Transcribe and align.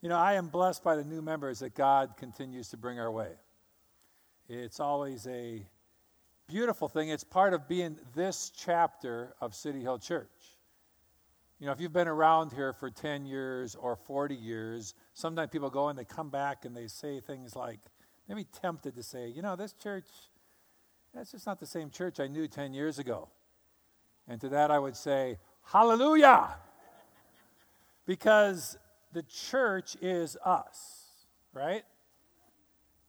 You 0.00 0.08
know, 0.08 0.16
I 0.16 0.34
am 0.34 0.48
blessed 0.48 0.84
by 0.84 0.94
the 0.94 1.04
new 1.04 1.20
members 1.20 1.58
that 1.58 1.74
God 1.74 2.16
continues 2.16 2.68
to 2.68 2.76
bring 2.76 3.00
our 3.00 3.10
way. 3.10 3.30
It's 4.48 4.78
always 4.78 5.26
a 5.26 5.66
beautiful 6.46 6.88
thing. 6.88 7.08
It's 7.08 7.24
part 7.24 7.52
of 7.52 7.66
being 7.66 7.98
this 8.14 8.52
chapter 8.56 9.34
of 9.40 9.56
City 9.56 9.80
Hill 9.80 9.98
Church. 9.98 10.30
You 11.58 11.66
know, 11.66 11.72
if 11.72 11.80
you've 11.80 11.92
been 11.92 12.06
around 12.06 12.52
here 12.52 12.72
for 12.72 12.90
10 12.90 13.26
years 13.26 13.74
or 13.74 13.96
40 13.96 14.36
years, 14.36 14.94
sometimes 15.14 15.50
people 15.50 15.68
go 15.68 15.88
and 15.88 15.98
they 15.98 16.04
come 16.04 16.30
back 16.30 16.64
and 16.64 16.76
they 16.76 16.86
say 16.86 17.18
things 17.18 17.56
like, 17.56 17.80
maybe 18.28 18.44
tempted 18.44 18.94
to 18.94 19.02
say, 19.02 19.26
you 19.26 19.42
know, 19.42 19.56
this 19.56 19.72
church, 19.72 20.06
that's 21.12 21.32
just 21.32 21.44
not 21.44 21.58
the 21.58 21.66
same 21.66 21.90
church 21.90 22.20
I 22.20 22.28
knew 22.28 22.46
10 22.46 22.72
years 22.72 23.00
ago. 23.00 23.28
And 24.28 24.40
to 24.42 24.48
that 24.50 24.70
I 24.70 24.78
would 24.78 24.94
say, 24.94 25.38
hallelujah! 25.64 26.54
because 28.06 28.78
the 29.12 29.22
church 29.22 29.96
is 30.00 30.36
us, 30.44 31.06
right? 31.52 31.82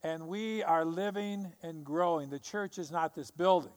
And 0.03 0.27
we 0.27 0.63
are 0.63 0.85
living 0.85 1.51
and 1.61 1.83
growing. 1.83 2.29
The 2.29 2.39
church 2.39 2.77
is 2.77 2.89
not 2.89 3.13
this 3.15 3.31
building. 3.31 3.73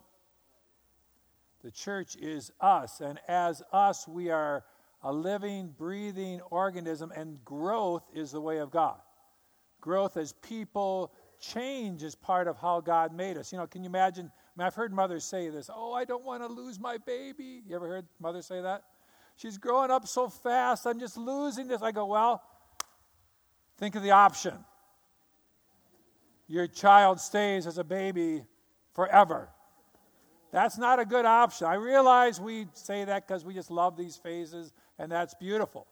The 1.64 1.70
church 1.70 2.16
is 2.16 2.52
us. 2.60 3.00
And 3.00 3.18
as 3.28 3.62
us, 3.72 4.06
we 4.06 4.30
are 4.30 4.64
a 5.02 5.12
living, 5.12 5.74
breathing 5.76 6.40
organism, 6.50 7.12
and 7.14 7.44
growth 7.44 8.04
is 8.14 8.30
the 8.30 8.40
way 8.40 8.58
of 8.58 8.70
God. 8.70 9.00
Growth 9.80 10.16
as 10.16 10.32
people 10.34 11.12
change 11.40 12.04
is 12.04 12.14
part 12.14 12.46
of 12.46 12.56
how 12.56 12.80
God 12.80 13.12
made 13.12 13.36
us. 13.36 13.52
You 13.52 13.58
know, 13.58 13.66
can 13.66 13.82
you 13.82 13.88
imagine? 13.88 14.26
I 14.26 14.60
mean, 14.60 14.66
I've 14.66 14.76
heard 14.76 14.92
mothers 14.92 15.24
say 15.24 15.48
this, 15.48 15.68
oh, 15.74 15.92
I 15.92 16.04
don't 16.04 16.24
want 16.24 16.42
to 16.42 16.48
lose 16.48 16.78
my 16.78 16.98
baby. 16.98 17.62
You 17.66 17.74
ever 17.74 17.88
heard 17.88 18.06
mothers 18.20 18.46
say 18.46 18.60
that? 18.60 18.84
She's 19.36 19.58
growing 19.58 19.90
up 19.90 20.06
so 20.06 20.28
fast, 20.28 20.86
I'm 20.86 21.00
just 21.00 21.16
losing 21.16 21.68
this. 21.68 21.82
I 21.82 21.92
go, 21.92 22.06
well, 22.06 22.42
think 23.78 23.94
of 23.94 24.02
the 24.02 24.12
option. 24.12 24.54
Your 26.46 26.66
child 26.66 27.20
stays 27.20 27.66
as 27.66 27.78
a 27.78 27.84
baby 27.84 28.44
forever. 28.94 29.48
That's 30.52 30.76
not 30.76 31.00
a 31.00 31.06
good 31.06 31.24
option. 31.24 31.66
I 31.66 31.74
realize 31.74 32.38
we 32.38 32.66
say 32.74 33.04
that 33.06 33.26
because 33.26 33.44
we 33.44 33.54
just 33.54 33.70
love 33.70 33.96
these 33.96 34.16
phases, 34.16 34.72
and 34.98 35.10
that's 35.10 35.34
beautiful. 35.34 35.86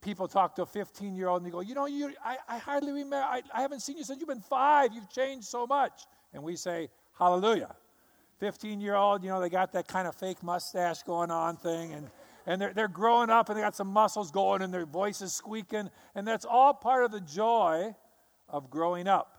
People 0.00 0.28
talk 0.28 0.54
to 0.56 0.62
a 0.62 0.66
15 0.66 1.14
year 1.14 1.28
old 1.28 1.42
and 1.42 1.46
they 1.46 1.52
go, 1.52 1.60
You 1.60 1.74
know, 1.74 1.86
you, 1.86 2.14
I, 2.24 2.38
I 2.48 2.58
hardly 2.58 2.92
remember, 2.92 3.16
I, 3.16 3.42
I 3.52 3.60
haven't 3.60 3.80
seen 3.80 3.98
you 3.98 4.04
since 4.04 4.18
you've 4.18 4.28
been 4.28 4.40
five. 4.40 4.92
You've 4.94 5.10
changed 5.10 5.46
so 5.46 5.66
much. 5.66 6.06
And 6.32 6.42
we 6.42 6.56
say, 6.56 6.88
Hallelujah. 7.18 7.74
15 8.38 8.80
year 8.80 8.94
old, 8.94 9.22
you 9.22 9.30
know, 9.30 9.40
they 9.40 9.48
got 9.48 9.72
that 9.72 9.88
kind 9.88 10.06
of 10.06 10.14
fake 10.14 10.42
mustache 10.42 11.02
going 11.02 11.30
on 11.30 11.56
thing, 11.56 11.92
and, 11.92 12.10
and 12.46 12.60
they're, 12.60 12.72
they're 12.74 12.88
growing 12.88 13.30
up 13.30 13.48
and 13.48 13.58
they 13.58 13.62
got 13.62 13.76
some 13.76 13.88
muscles 13.88 14.30
going 14.30 14.62
and 14.62 14.72
their 14.72 14.86
voice 14.86 15.22
is 15.22 15.32
squeaking, 15.32 15.90
and 16.14 16.26
that's 16.26 16.44
all 16.44 16.74
part 16.74 17.04
of 17.04 17.12
the 17.12 17.20
joy 17.20 17.94
of 18.48 18.70
growing 18.70 19.08
up. 19.08 19.32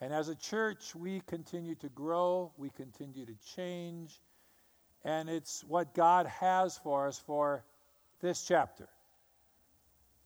And 0.00 0.12
as 0.12 0.28
a 0.28 0.34
church, 0.34 0.94
we 0.94 1.22
continue 1.26 1.74
to 1.76 1.88
grow, 1.88 2.52
we 2.56 2.70
continue 2.70 3.26
to 3.26 3.34
change, 3.54 4.20
and 5.04 5.28
it's 5.28 5.64
what 5.64 5.94
God 5.94 6.26
has 6.26 6.78
for 6.78 7.08
us 7.08 7.18
for 7.18 7.64
this 8.20 8.44
chapter. 8.46 8.88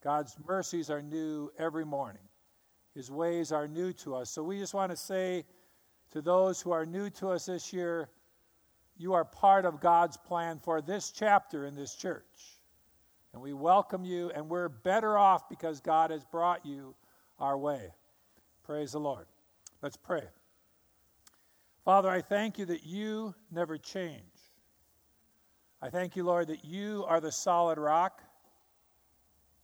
God's 0.03 0.37
mercies 0.47 0.91
are 0.91 1.01
new 1.01 1.51
every 1.59 1.85
morning. 1.85 2.23
His 2.95 3.11
ways 3.11 3.53
are 3.53 3.69
new 3.69 3.93
to 3.95 4.17
us. 4.17 4.31
So 4.31 4.43
we 4.43 4.59
just 4.59 4.75
want 4.75 4.91
to 4.91 4.97
say, 4.97 5.45
to 6.13 6.23
those 6.23 6.61
who 6.61 6.71
are 6.71 6.87
new 6.87 7.11
to 7.11 7.31
us 7.31 7.47
this 7.47 7.73
year, 7.73 8.09
you 8.97 9.15
are 9.15 9.25
part 9.25 9.65
of 9.65 9.81
God's 9.81 10.17
plan 10.17 10.61
for 10.63 10.81
this 10.81 11.11
chapter 11.11 11.67
in 11.67 11.75
this 11.75 11.95
church. 11.95 12.61
And 13.33 13.43
we 13.43 13.55
welcome 13.55 14.05
you, 14.05 14.31
and 14.35 14.49
we're 14.49 14.69
better 14.69 15.17
off 15.17 15.49
because 15.49 15.81
God 15.81 16.11
has 16.11 16.25
brought 16.25 16.67
you 16.67 16.95
our 17.39 17.57
way. 17.57 17.89
Praise 18.63 18.93
the 18.93 19.01
Lord. 19.01 19.27
Let's 19.81 19.97
pray. 19.97 20.23
Father, 21.85 22.11
I 22.11 22.21
thank 22.21 22.59
you 22.59 22.67
that 22.67 22.85
you 22.85 23.35
never 23.51 23.79
change. 23.79 24.21
I 25.81 25.89
thank 25.89 26.15
you, 26.15 26.25
Lord, 26.25 26.47
that 26.49 26.65
you 26.65 27.05
are 27.09 27.21
the 27.21 27.33
solid 27.33 27.79
rock, 27.79 28.23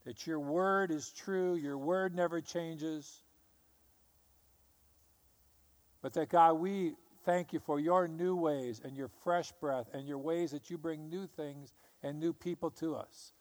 that 0.05 0.27
your 0.27 0.41
word 0.41 0.91
is 0.91 1.13
true, 1.13 1.55
your 1.55 1.79
word 1.79 2.15
never 2.15 2.41
changes. 2.41 3.23
But 6.09 6.15
that, 6.15 6.31
God, 6.31 6.55
we 6.55 6.95
thank 7.27 7.53
you 7.53 7.61
for 7.61 7.79
your 7.79 8.09
new 8.09 8.35
ways 8.35 8.81
and 8.83 8.97
your 8.97 9.11
fresh 9.23 9.53
breath 9.53 9.91
and 9.93 10.09
your 10.09 10.17
ways 10.17 10.53
that 10.53 10.71
you 10.71 10.79
bring 10.79 11.11
new 11.11 11.27
things 11.27 11.75
and 12.03 12.19
new 12.19 12.33
people 12.33 12.71
to 12.71 12.97
us. 12.97 13.35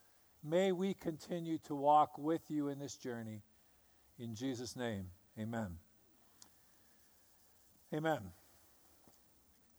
May 0.43 0.73
we 0.73 0.93
continue 0.93 1.59
to 1.59 1.75
walk 1.75 2.17
with 2.17 2.41
you 2.51 2.67
in 2.67 2.77
this 2.77 2.97
journey. 2.97 3.41
In 4.19 4.35
Jesus' 4.35 4.75
name, 4.75 5.05
amen. 5.39 5.77
Amen. 7.93 8.19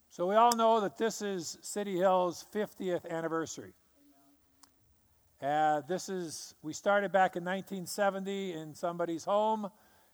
So 0.08 0.26
we 0.26 0.36
all 0.36 0.56
know 0.56 0.80
that 0.80 0.96
this 0.96 1.20
is 1.20 1.58
City 1.60 1.98
Hill's 1.98 2.42
50th 2.54 3.06
anniversary. 3.10 3.74
Uh, 5.42 5.82
this 5.86 6.08
is, 6.08 6.54
we 6.62 6.72
started 6.72 7.12
back 7.12 7.36
in 7.36 7.44
1970 7.44 8.54
in 8.54 8.74
somebody's 8.74 9.24
home. 9.24 9.68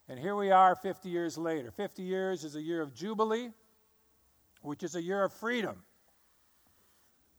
And 0.08 0.18
here 0.18 0.36
we 0.36 0.50
are 0.50 0.76
50 0.76 1.08
years 1.08 1.38
later. 1.38 1.70
50 1.70 2.02
years 2.02 2.44
is 2.44 2.56
a 2.56 2.60
year 2.60 2.82
of 2.82 2.94
Jubilee, 2.94 3.50
which 4.60 4.82
is 4.82 4.96
a 4.96 5.02
year 5.02 5.24
of 5.24 5.32
freedom. 5.32 5.82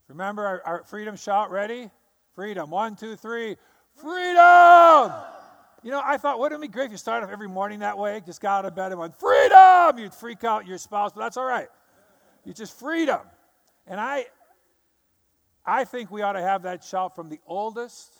Remember 0.07 0.45
our, 0.45 0.61
our 0.65 0.83
freedom 0.83 1.15
shout? 1.15 1.51
Ready? 1.51 1.89
Freedom. 2.33 2.69
One, 2.69 2.95
two, 2.95 3.15
three. 3.15 3.55
Freedom! 3.95 5.11
You 5.83 5.91
know, 5.91 6.01
I 6.03 6.17
thought, 6.17 6.39
wouldn't 6.39 6.63
it 6.63 6.67
be 6.67 6.71
great 6.71 6.85
if 6.85 6.91
you 6.91 6.97
started 6.97 7.27
off 7.27 7.31
every 7.31 7.47
morning 7.47 7.79
that 7.79 7.97
way? 7.97 8.21
Just 8.25 8.41
got 8.41 8.59
out 8.59 8.65
of 8.65 8.75
bed 8.75 8.91
and 8.91 8.99
went, 8.99 9.17
Freedom! 9.19 9.97
You'd 9.97 10.13
freak 10.13 10.43
out 10.43 10.67
your 10.67 10.77
spouse, 10.77 11.11
but 11.13 11.21
that's 11.21 11.37
all 11.37 11.45
right. 11.45 11.67
You 12.43 12.53
just 12.53 12.77
freedom. 12.77 13.21
And 13.87 13.99
I, 13.99 14.25
I 15.65 15.83
think 15.83 16.11
we 16.11 16.23
ought 16.23 16.33
to 16.33 16.41
have 16.41 16.63
that 16.63 16.83
shout 16.83 17.15
from 17.15 17.29
the 17.29 17.39
oldest 17.45 18.11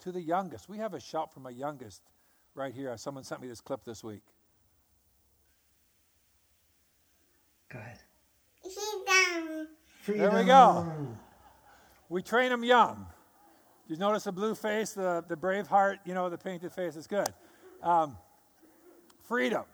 to 0.00 0.12
the 0.12 0.20
youngest. 0.20 0.68
We 0.68 0.78
have 0.78 0.94
a 0.94 1.00
shout 1.00 1.32
from 1.32 1.46
a 1.46 1.50
youngest 1.50 2.02
right 2.54 2.72
here. 2.72 2.96
Someone 2.96 3.24
sent 3.24 3.40
me 3.40 3.48
this 3.48 3.60
clip 3.60 3.84
this 3.84 4.02
week. 4.04 4.22
Go 7.70 7.78
ahead. 7.78 7.98
Freedom. 8.62 9.68
Freedom. 10.02 10.30
There 10.30 10.40
we 10.40 10.46
go. 10.46 10.92
We 12.08 12.22
train 12.22 12.50
them 12.50 12.62
young. 12.64 13.06
Did 13.88 13.94
you 13.94 14.00
notice 14.00 14.24
the 14.24 14.32
blue 14.32 14.54
face, 14.54 14.92
the, 14.92 15.24
the 15.26 15.36
Braveheart, 15.36 15.98
you 16.04 16.14
know, 16.14 16.28
the 16.28 16.38
painted 16.38 16.72
face 16.72 16.96
is 16.96 17.06
good. 17.06 17.32
Um, 17.82 18.16
freedom. 19.22 19.64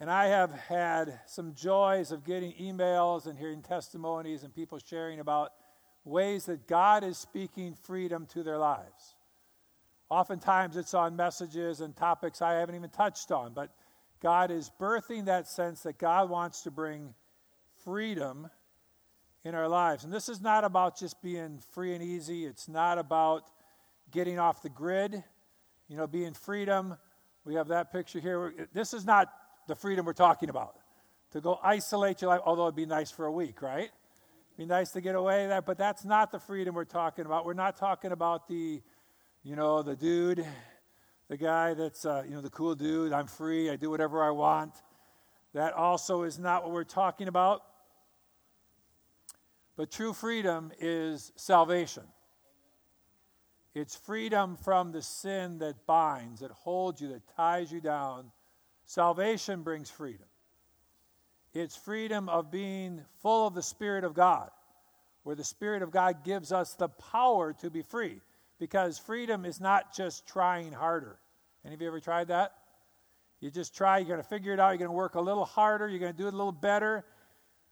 And 0.00 0.10
I 0.10 0.26
have 0.26 0.52
had 0.52 1.20
some 1.26 1.54
joys 1.54 2.12
of 2.12 2.24
getting 2.24 2.52
emails 2.52 3.26
and 3.26 3.38
hearing 3.38 3.62
testimonies 3.62 4.42
and 4.42 4.54
people 4.54 4.78
sharing 4.78 5.20
about 5.20 5.52
ways 6.04 6.46
that 6.46 6.66
God 6.66 7.04
is 7.04 7.16
speaking 7.16 7.74
freedom 7.74 8.26
to 8.26 8.42
their 8.42 8.58
lives. 8.58 9.13
Oftentimes 10.10 10.76
it's 10.76 10.94
on 10.94 11.16
messages 11.16 11.80
and 11.80 11.96
topics 11.96 12.42
I 12.42 12.54
haven't 12.54 12.74
even 12.74 12.90
touched 12.90 13.32
on, 13.32 13.52
but 13.52 13.70
God 14.20 14.50
is 14.50 14.70
birthing 14.80 15.26
that 15.26 15.48
sense 15.48 15.82
that 15.82 15.98
God 15.98 16.30
wants 16.30 16.62
to 16.62 16.70
bring 16.70 17.14
freedom 17.84 18.48
in 19.44 19.54
our 19.54 19.68
lives. 19.68 20.04
And 20.04 20.12
this 20.12 20.28
is 20.28 20.40
not 20.40 20.64
about 20.64 20.98
just 20.98 21.22
being 21.22 21.60
free 21.72 21.94
and 21.94 22.02
easy, 22.02 22.46
it's 22.46 22.68
not 22.68 22.98
about 22.98 23.44
getting 24.10 24.38
off 24.38 24.62
the 24.62 24.68
grid, 24.68 25.22
you 25.88 25.96
know, 25.96 26.06
being 26.06 26.34
freedom. 26.34 26.96
We 27.44 27.54
have 27.56 27.68
that 27.68 27.92
picture 27.92 28.20
here. 28.20 28.54
This 28.72 28.94
is 28.94 29.04
not 29.04 29.30
the 29.68 29.74
freedom 29.74 30.06
we're 30.06 30.12
talking 30.14 30.48
about. 30.48 30.76
To 31.32 31.40
go 31.40 31.58
isolate 31.62 32.22
your 32.22 32.30
life, 32.30 32.40
although 32.44 32.62
it'd 32.64 32.76
be 32.76 32.86
nice 32.86 33.10
for 33.10 33.26
a 33.26 33.32
week, 33.32 33.60
right? 33.60 33.90
It'd 33.90 34.56
be 34.56 34.66
nice 34.66 34.92
to 34.92 35.00
get 35.00 35.14
away 35.14 35.48
that, 35.48 35.66
but 35.66 35.76
that's 35.76 36.04
not 36.04 36.30
the 36.30 36.38
freedom 36.38 36.74
we're 36.74 36.84
talking 36.84 37.26
about. 37.26 37.44
We're 37.44 37.54
not 37.54 37.76
talking 37.76 38.12
about 38.12 38.46
the 38.46 38.80
you 39.44 39.56
know, 39.56 39.82
the 39.82 39.94
dude, 39.94 40.44
the 41.28 41.36
guy 41.36 41.74
that's, 41.74 42.06
uh, 42.06 42.22
you 42.26 42.34
know, 42.34 42.40
the 42.40 42.48
cool 42.48 42.74
dude, 42.74 43.12
I'm 43.12 43.26
free, 43.26 43.68
I 43.68 43.76
do 43.76 43.90
whatever 43.90 44.24
I 44.24 44.30
want. 44.30 44.72
That 45.52 45.74
also 45.74 46.22
is 46.22 46.38
not 46.38 46.62
what 46.62 46.72
we're 46.72 46.82
talking 46.82 47.28
about. 47.28 47.62
But 49.76 49.90
true 49.90 50.14
freedom 50.14 50.72
is 50.80 51.30
salvation. 51.36 52.04
It's 53.74 53.94
freedom 53.94 54.56
from 54.56 54.92
the 54.92 55.02
sin 55.02 55.58
that 55.58 55.84
binds, 55.84 56.40
that 56.40 56.50
holds 56.50 57.02
you, 57.02 57.08
that 57.08 57.22
ties 57.36 57.70
you 57.70 57.82
down. 57.82 58.30
Salvation 58.86 59.62
brings 59.62 59.90
freedom. 59.90 60.26
It's 61.52 61.76
freedom 61.76 62.30
of 62.30 62.50
being 62.50 63.02
full 63.20 63.46
of 63.46 63.54
the 63.54 63.62
Spirit 63.62 64.04
of 64.04 64.14
God, 64.14 64.48
where 65.22 65.36
the 65.36 65.44
Spirit 65.44 65.82
of 65.82 65.90
God 65.90 66.24
gives 66.24 66.50
us 66.50 66.74
the 66.74 66.88
power 66.88 67.52
to 67.60 67.68
be 67.68 67.82
free 67.82 68.20
because 68.58 68.98
freedom 68.98 69.44
is 69.44 69.60
not 69.60 69.94
just 69.94 70.26
trying 70.26 70.72
harder. 70.72 71.18
Any 71.64 71.74
of 71.74 71.80
you 71.80 71.88
ever 71.88 72.00
tried 72.00 72.28
that? 72.28 72.52
You 73.40 73.50
just 73.50 73.76
try, 73.76 73.98
you're 73.98 74.08
going 74.08 74.22
to 74.22 74.28
figure 74.28 74.52
it 74.52 74.60
out, 74.60 74.70
you're 74.70 74.78
going 74.78 74.90
to 74.90 74.96
work 74.96 75.16
a 75.16 75.20
little 75.20 75.44
harder, 75.44 75.88
you're 75.88 75.98
going 75.98 76.12
to 76.12 76.18
do 76.18 76.26
it 76.26 76.34
a 76.34 76.36
little 76.36 76.52
better. 76.52 77.04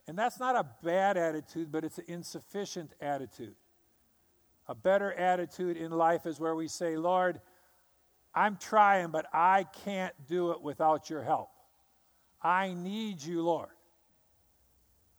And 0.07 0.19
that's 0.19 0.41
not 0.41 0.57
a 0.57 0.67
bad 0.85 1.17
attitude, 1.17 1.71
but 1.71 1.85
it's 1.85 1.99
an 1.99 2.05
insufficient 2.09 2.93
attitude. 3.01 3.55
A 4.69 4.75
better 4.75 5.13
attitude 5.13 5.77
in 5.77 5.93
life 5.93 6.27
is 6.27 6.41
where 6.41 6.55
we 6.55 6.69
say, 6.69 6.97
Lord, 6.97 7.41
I'm 8.35 8.57
trying, 8.57 9.09
but 9.09 9.27
I 9.33 9.65
can't 9.85 10.15
do 10.27 10.53
it 10.53 10.63
without 10.63 11.11
your 11.11 11.23
help. 11.23 11.51
I 12.43 12.75
need 12.75 13.23
you, 13.23 13.43
Lord. 13.43 13.69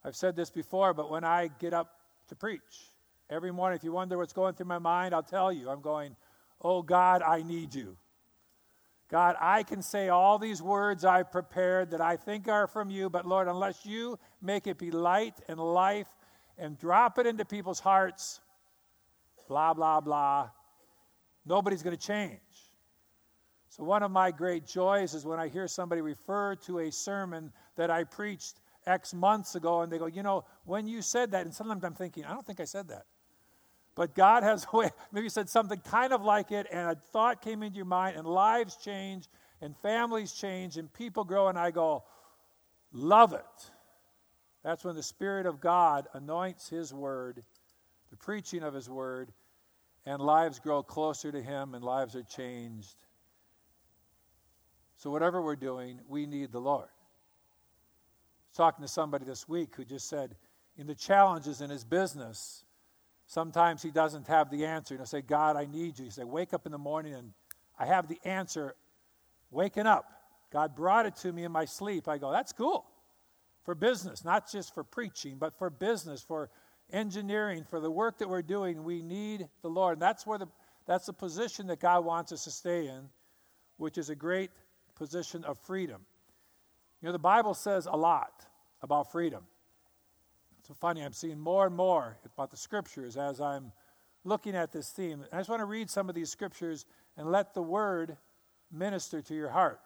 I've 0.03 0.15
said 0.15 0.35
this 0.35 0.49
before, 0.49 0.93
but 0.93 1.09
when 1.09 1.23
I 1.23 1.49
get 1.59 1.73
up 1.73 1.95
to 2.27 2.35
preach 2.35 2.92
every 3.33 3.51
morning, 3.51 3.75
if 3.75 3.83
you 3.83 3.91
wonder 3.91 4.17
what's 4.17 4.33
going 4.33 4.53
through 4.53 4.67
my 4.67 4.79
mind, 4.79 5.13
I'll 5.13 5.23
tell 5.23 5.51
you. 5.51 5.69
I'm 5.69 5.81
going, 5.81 6.15
Oh 6.61 6.81
God, 6.81 7.21
I 7.21 7.41
need 7.41 7.73
you. 7.73 7.97
God, 9.09 9.35
I 9.39 9.63
can 9.63 9.81
say 9.81 10.09
all 10.09 10.39
these 10.39 10.61
words 10.61 11.03
I've 11.05 11.31
prepared 11.31 11.91
that 11.91 12.01
I 12.01 12.15
think 12.15 12.47
are 12.47 12.67
from 12.67 12.89
you, 12.89 13.09
but 13.09 13.27
Lord, 13.27 13.47
unless 13.47 13.85
you 13.85 14.17
make 14.41 14.65
it 14.65 14.77
be 14.77 14.91
light 14.91 15.35
and 15.47 15.59
life 15.59 16.07
and 16.57 16.77
drop 16.77 17.19
it 17.19 17.27
into 17.27 17.45
people's 17.45 17.79
hearts, 17.79 18.39
blah, 19.47 19.73
blah, 19.73 19.99
blah, 19.99 20.49
nobody's 21.45 21.83
going 21.83 21.95
to 21.95 22.01
change. 22.01 22.39
So, 23.69 23.83
one 23.83 24.03
of 24.03 24.11
my 24.11 24.31
great 24.31 24.65
joys 24.65 25.13
is 25.13 25.25
when 25.25 25.39
I 25.39 25.47
hear 25.47 25.67
somebody 25.67 26.01
refer 26.01 26.55
to 26.67 26.79
a 26.79 26.91
sermon 26.91 27.51
that 27.75 27.89
I 27.89 28.03
preached 28.03 28.61
X 28.85 29.13
months 29.13 29.55
ago, 29.55 29.81
and 29.81 29.91
they 29.91 29.97
go, 29.97 30.05
You 30.05 30.23
know, 30.23 30.45
when 30.65 30.87
you 30.87 31.01
said 31.01 31.31
that, 31.31 31.45
and 31.45 31.53
sometimes 31.53 31.83
I'm 31.83 31.95
thinking, 31.95 32.23
I 32.25 32.33
don't 32.33 32.45
think 32.45 32.59
I 32.59 32.65
said 32.65 32.87
that. 32.89 33.05
But 33.95 34.15
God 34.15 34.43
has 34.43 34.65
a 34.71 34.77
way, 34.77 34.89
maybe 35.11 35.25
you 35.25 35.29
said 35.29 35.49
something 35.49 35.79
kind 35.79 36.13
of 36.13 36.23
like 36.23 36.51
it, 36.51 36.67
and 36.71 36.89
a 36.89 36.95
thought 37.11 37.41
came 37.41 37.63
into 37.63 37.77
your 37.77 37.85
mind, 37.85 38.17
and 38.17 38.25
lives 38.25 38.77
change, 38.77 39.27
and 39.61 39.75
families 39.77 40.31
change, 40.31 40.77
and 40.77 40.91
people 40.93 41.23
grow, 41.23 41.47
and 41.47 41.57
I 41.57 41.71
go, 41.71 42.03
Love 42.91 43.33
it. 43.33 43.71
That's 44.63 44.85
when 44.85 44.95
the 44.95 45.03
Spirit 45.03 45.45
of 45.45 45.59
God 45.59 46.07
anoints 46.13 46.69
His 46.69 46.93
Word, 46.93 47.43
the 48.11 48.17
preaching 48.17 48.61
of 48.61 48.73
His 48.73 48.87
Word, 48.89 49.31
and 50.05 50.21
lives 50.21 50.59
grow 50.59 50.83
closer 50.83 51.31
to 51.31 51.41
Him, 51.41 51.73
and 51.73 51.83
lives 51.83 52.15
are 52.15 52.23
changed 52.23 52.95
so, 55.03 55.09
whatever 55.09 55.41
we're 55.41 55.57
doing, 55.57 55.99
we 56.07 56.25
need 56.25 56.53
the 56.53 56.61
Lord. 56.61 56.87
I 56.87 58.47
was 58.51 58.55
talking 58.55 58.85
to 58.85 58.87
somebody 58.87 59.25
this 59.25 59.49
week 59.49 59.75
who 59.75 59.83
just 59.83 60.07
said, 60.07 60.33
in 60.77 60.87
the 60.87 60.95
challenges 60.95 61.59
in 61.59 61.69
his 61.69 61.83
business, 61.83 62.62
sometimes 63.33 63.81
he 63.81 63.89
doesn't 63.89 64.27
have 64.27 64.51
the 64.51 64.65
answer. 64.65 64.93
And 64.93 64.99
he'll 64.99 65.07
say, 65.07 65.21
God, 65.21 65.57
I 65.57 65.65
need 65.65 65.97
you. 65.97 66.05
He 66.05 66.11
say, 66.11 66.23
wake 66.23 66.53
up 66.53 66.65
in 66.65 66.71
the 66.71 66.77
morning 66.77 67.15
and 67.15 67.33
I 67.79 67.87
have 67.87 68.07
the 68.07 68.19
answer 68.23 68.75
waking 69.49 69.87
up. 69.87 70.05
God 70.51 70.75
brought 70.75 71.07
it 71.07 71.15
to 71.17 71.33
me 71.33 71.43
in 71.43 71.51
my 71.51 71.65
sleep. 71.65 72.07
I 72.07 72.19
go, 72.19 72.31
that's 72.31 72.51
cool. 72.51 72.85
For 73.63 73.73
business, 73.73 74.23
not 74.23 74.51
just 74.51 74.73
for 74.75 74.83
preaching, 74.83 75.37
but 75.39 75.57
for 75.57 75.71
business, 75.71 76.21
for 76.21 76.51
engineering, 76.91 77.65
for 77.67 77.79
the 77.79 77.89
work 77.89 78.19
that 78.19 78.29
we're 78.29 78.43
doing, 78.43 78.83
we 78.83 79.01
need 79.01 79.47
the 79.63 79.69
Lord. 79.69 79.93
And 79.93 80.01
that's 80.01 80.27
where 80.27 80.37
the 80.37 80.47
that's 80.85 81.05
the 81.05 81.13
position 81.13 81.67
that 81.67 81.79
God 81.79 82.03
wants 82.03 82.33
us 82.33 82.43
to 82.43 82.51
stay 82.51 82.87
in, 82.87 83.07
which 83.77 83.97
is 83.97 84.09
a 84.09 84.15
great 84.15 84.51
position 84.95 85.45
of 85.45 85.57
freedom. 85.59 86.01
You 87.01 87.07
know, 87.07 87.13
the 87.13 87.19
Bible 87.19 87.53
says 87.53 87.87
a 87.89 87.95
lot 87.95 88.45
about 88.81 89.09
freedom. 89.11 89.43
So 90.67 90.73
funny, 90.73 91.01
I'm 91.01 91.11
seeing 91.11 91.39
more 91.39 91.67
and 91.67 91.75
more 91.75 92.17
about 92.25 92.49
the 92.49 92.55
scriptures 92.55 93.17
as 93.17 93.41
I'm 93.41 93.73
looking 94.23 94.55
at 94.55 94.71
this 94.71 94.89
theme. 94.89 95.25
I 95.33 95.37
just 95.37 95.49
want 95.49 95.59
to 95.59 95.65
read 95.65 95.89
some 95.89 96.07
of 96.07 96.15
these 96.15 96.29
scriptures 96.29 96.85
and 97.17 97.29
let 97.29 97.53
the 97.53 97.61
word 97.61 98.15
minister 98.71 99.21
to 99.21 99.35
your 99.35 99.49
heart. 99.49 99.81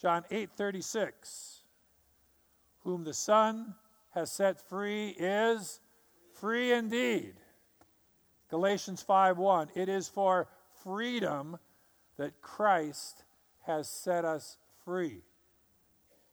John 0.00 0.24
8 0.30 0.50
36. 0.56 1.62
Whom 2.80 3.04
the 3.04 3.14
Son 3.14 3.74
has 4.10 4.32
set 4.32 4.60
free 4.60 5.10
is 5.10 5.80
free 6.32 6.72
indeed. 6.72 7.34
Galatians 8.48 9.02
5 9.02 9.38
1. 9.38 9.68
It 9.76 9.88
is 9.88 10.08
for 10.08 10.48
freedom 10.82 11.56
that 12.16 12.40
Christ 12.42 13.22
has 13.66 13.88
set 13.88 14.24
us 14.24 14.56
free. 14.84 15.22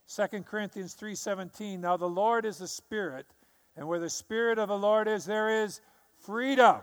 2 0.08 0.44
Corinthians 0.46 0.96
3:17 0.96 1.80
Now 1.80 1.98
the 1.98 2.10
Lord 2.10 2.46
is 2.46 2.58
the 2.58 2.68
Spirit, 2.68 3.28
and 3.76 3.88
where 3.88 4.00
the 4.00 4.10
Spirit 4.10 4.58
of 4.58 4.70
the 4.70 4.78
Lord 4.78 5.08
is 5.08 5.26
there 5.26 5.64
is 5.64 5.82
freedom. 6.20 6.82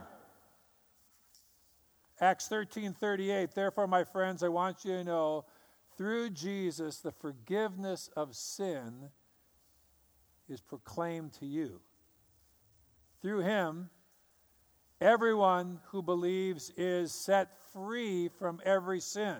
Acts 2.20 2.48
13:38 2.48 3.54
Therefore 3.54 3.86
my 3.86 4.04
friends 4.04 4.42
I 4.42 4.48
want 4.48 4.84
you 4.84 4.92
to 4.92 5.04
know 5.04 5.46
through 5.96 6.30
Jesus 6.30 7.00
the 7.00 7.12
forgiveness 7.12 8.08
of 8.14 8.36
sin 8.36 9.10
is 10.48 10.60
proclaimed 10.60 11.32
to 11.34 11.46
you. 11.46 11.80
Through 13.22 13.40
him 13.40 13.90
everyone 15.00 15.80
who 15.86 16.02
believes 16.02 16.70
is 16.76 17.12
set 17.12 17.56
free 17.72 18.28
from 18.28 18.60
every 18.64 19.00
sin. 19.00 19.38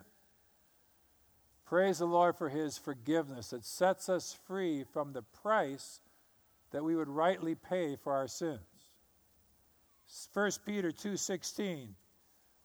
Praise 1.67 1.99
the 1.99 2.07
Lord 2.07 2.37
for 2.37 2.49
his 2.49 2.77
forgiveness 2.77 3.51
that 3.51 3.65
sets 3.65 4.09
us 4.09 4.37
free 4.47 4.85
from 4.93 5.13
the 5.13 5.23
price 5.23 6.01
that 6.71 6.85
we 6.85 6.95
would 6.95 7.09
rightly 7.09 7.55
pay 7.55 7.97
for 7.97 8.13
our 8.13 8.29
sins. 8.29 8.61
1 10.33 10.51
Peter 10.67 10.93
2:16 10.93 11.95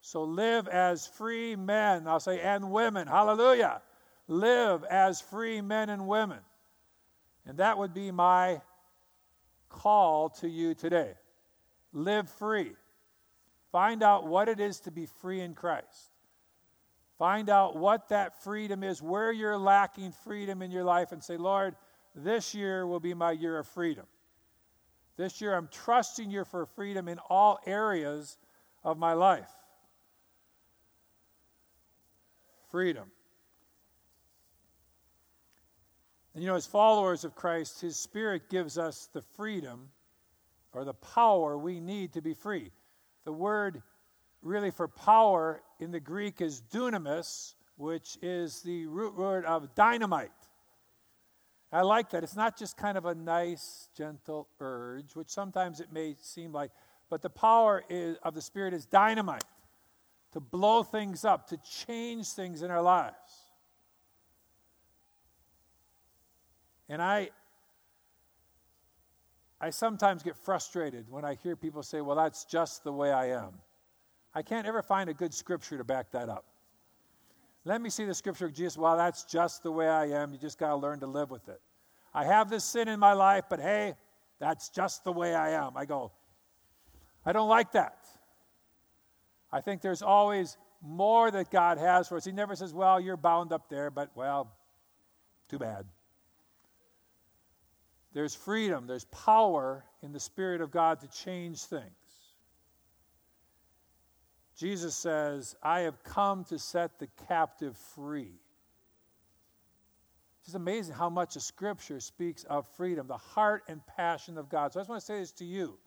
So 0.01 0.24
live 0.24 0.68
as 0.68 1.07
free 1.07 1.56
men, 1.56 2.07
I'll 2.07 2.19
say 2.19 2.42
and 2.42 2.72
women. 2.72 3.07
Hallelujah. 3.07 3.81
Live 4.28 4.84
as 4.84 5.22
free 5.22 5.62
men 5.62 5.90
and 5.90 6.07
women. 6.07 6.40
And 7.46 7.57
that 7.57 7.78
would 7.78 7.94
be 7.94 8.12
my 8.12 8.62
call 9.69 10.30
to 10.30 10.50
you 10.50 10.75
today. 10.75 11.16
Live 11.94 12.30
free. 12.30 12.75
Find 13.72 14.04
out 14.04 14.28
what 14.28 14.50
it 14.50 14.60
is 14.60 14.80
to 14.81 14.92
be 14.92 15.06
free 15.06 15.42
in 15.42 15.56
Christ. 15.56 16.09
Find 17.19 17.50
out 17.50 17.75
what 17.75 18.07
that 18.10 18.42
freedom 18.42 18.81
is, 18.81 19.01
where 19.01 19.30
you're 19.33 19.57
lacking 19.57 20.13
freedom 20.24 20.62
in 20.62 20.71
your 20.71 20.86
life, 20.86 21.12
and 21.12 21.21
say, 21.21 21.36
Lord, 21.36 21.75
this 22.16 22.56
year 22.56 22.88
will 22.88 23.01
be 23.01 23.13
my 23.13 23.33
year 23.33 23.60
of 23.60 23.68
freedom. 23.68 24.06
This 25.18 25.42
year 25.42 25.54
I'm 25.54 25.68
trusting 25.69 26.31
you 26.31 26.45
for 26.45 26.66
freedom 26.66 27.10
in 27.10 27.19
all 27.30 27.60
areas 27.66 28.38
of 28.86 28.98
my 28.98 29.12
life. 29.13 29.50
Freedom. 32.71 33.12
And 36.33 36.42
you 36.42 36.50
know, 36.50 36.56
as 36.56 36.65
followers 36.65 37.25
of 37.25 37.36
Christ, 37.36 37.81
His 37.81 37.98
Spirit 37.98 38.50
gives 38.50 38.77
us 38.77 39.10
the 39.12 39.24
freedom 39.36 39.89
or 40.72 40.86
the 40.86 40.94
power 40.94 41.57
we 41.57 41.81
need 41.81 42.13
to 42.13 42.22
be 42.22 42.33
free. 42.33 42.72
The 43.25 43.33
word 43.33 43.81
really 44.41 44.71
for 44.71 44.88
power 44.88 45.62
in 45.80 45.91
the 45.91 46.00
Greek 46.00 46.41
is 46.41 46.62
dunamis, 46.72 47.55
which 47.77 48.17
is 48.22 48.62
the 48.62 48.86
root 48.88 49.17
word 49.17 49.46
of 49.46 49.74
dynamite. 49.75 50.31
I 51.72 51.81
like 51.81 52.10
that. 52.12 52.24
It's 52.24 52.36
not 52.36 52.58
just 52.58 52.77
kind 52.77 52.98
of 52.98 53.05
a 53.05 53.13
nice, 53.13 53.89
gentle 53.96 54.48
urge, 54.60 55.15
which 55.15 55.29
sometimes 55.29 55.79
it 55.79 55.91
may 55.91 56.15
seem 56.19 56.51
like, 56.51 56.72
but 57.10 57.22
the 57.22 57.29
power 57.29 57.84
is, 57.89 58.17
of 58.24 58.34
the 58.34 58.41
Spirit 58.41 58.74
is 58.74 58.86
dynamite 58.86 59.43
to 60.31 60.39
blow 60.39 60.84
things 60.84 61.25
up, 61.25 61.48
to 61.50 61.58
change 61.58 62.27
things 62.27 62.62
in 62.62 62.72
our 62.72 62.81
lives. 62.81 63.15
And 66.88 67.01
I, 67.01 67.29
I 69.62 69.69
sometimes 69.69 70.24
get 70.24 70.36
frustrated 70.36 71.05
when 71.10 71.24
I 71.24 71.36
hear 71.36 71.55
people 71.55 71.84
say, 71.84 72.01
well, 72.01 72.15
that's 72.15 72.46
just 72.46 72.84
the 72.84 72.91
way 72.91 73.12
I 73.12 73.27
am. 73.27 73.53
I 74.39 74.41
can't 74.41 74.65
ever 74.65 74.81
find 74.81 75.10
a 75.10 75.13
good 75.13 75.34
scripture 75.34 75.77
to 75.77 75.84
back 75.84 76.12
that 76.12 76.29
up. 76.29 76.46
Let 77.65 77.81
me 77.81 77.89
see 77.89 78.05
the 78.05 78.13
scripture 78.13 78.46
of 78.46 78.53
Jesus. 78.53 78.77
Well, 78.77 78.96
that's 78.96 79.25
just 79.25 79.63
the 79.63 79.72
way 79.72 79.89
I 79.89 80.05
am. 80.05 80.31
You 80.31 80.39
just 80.39 80.58
got 80.58 80.69
to 80.69 80.77
learn 80.77 81.01
to 81.01 81.08
live 81.08 81.29
with 81.29 81.50
it. 81.50 81.60
I 82.13 82.24
have 82.24 82.50
this 82.50 82.63
sin 82.63 82.88
in 82.88 83.01
my 83.01 83.12
life, 83.12 83.43
but 83.50 83.60
hey, 83.60 83.96
that's 84.39 84.69
just 84.69 85.03
the 85.03 85.12
way 85.12 85.36
I 85.36 85.50
am. 85.50 85.75
I 85.75 85.84
go, 85.84 86.13
I 87.25 87.34
don't 87.34 87.50
like 87.50 87.74
that. 87.74 88.05
I 89.51 89.60
think 89.60 89.81
there's 89.81 90.01
always 90.01 90.55
more 90.81 91.29
that 91.31 91.51
God 91.51 91.77
has 91.77 92.08
for 92.08 92.15
us. 92.15 92.24
He 92.24 92.31
never 92.31 92.55
says, 92.55 92.74
well, 92.74 92.98
you're 92.98 93.17
bound 93.17 93.51
up 93.51 93.67
there, 93.67 93.91
but 93.91 94.10
well, 94.15 94.53
too 95.50 95.60
bad. 95.60 95.84
There's 98.13 98.36
freedom, 98.36 98.88
there's 98.88 99.03
power 99.03 99.84
in 100.01 100.13
the 100.13 100.19
Spirit 100.22 100.62
of 100.62 100.72
God 100.72 101.01
to 101.01 101.08
change 101.10 101.62
things. 101.65 101.99
Jesus 104.60 104.94
says, 104.94 105.56
I 105.63 105.82
have 105.82 106.04
come 106.04 106.44
to 106.46 106.60
set 106.60 107.00
the 107.00 107.08
captive 107.30 107.78
free. 107.96 108.34
It's 110.44 110.54
amazing 110.54 110.96
how 110.96 111.10
much 111.10 111.36
the 111.36 111.39
scripture 111.39 112.01
speaks 112.01 112.44
of 112.44 112.68
freedom, 112.75 113.08
the 113.08 113.16
heart 113.16 113.63
and 113.70 113.80
passion 113.96 114.38
of 114.38 114.50
God. 114.50 114.74
So 114.74 114.80
I 114.80 114.82
just 114.82 114.89
want 114.89 115.00
to 115.00 115.06
say 115.06 115.20
this 115.20 115.32
to 115.34 115.46
you. 115.46 115.78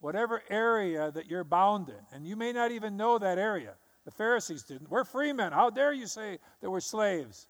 Whatever 0.00 0.42
area 0.48 1.10
that 1.10 1.26
you're 1.26 1.44
bound 1.44 1.90
in, 1.90 1.96
and 2.10 2.26
you 2.26 2.36
may 2.36 2.52
not 2.52 2.70
even 2.70 2.96
know 2.96 3.18
that 3.18 3.36
area, 3.36 3.74
the 4.06 4.10
Pharisees 4.10 4.62
didn't. 4.62 4.88
We're 4.88 5.04
free 5.04 5.34
men. 5.34 5.52
How 5.52 5.68
dare 5.68 5.92
you 5.92 6.06
say 6.06 6.38
that 6.62 6.70
we're 6.70 6.80
slaves? 6.80 7.48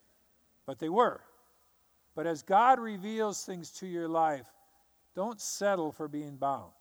But 0.65 0.81
they 0.81 0.89
were. 0.89 1.21
But 2.17 2.27
as 2.27 2.43
God 2.43 2.81
reveals 2.81 3.45
things 3.45 3.71
to 3.73 3.87
your 3.87 4.09
life, 4.09 4.49
don't 5.15 5.41
settle 5.41 5.93
for 5.93 6.09
being 6.09 6.35
bound. 6.35 6.73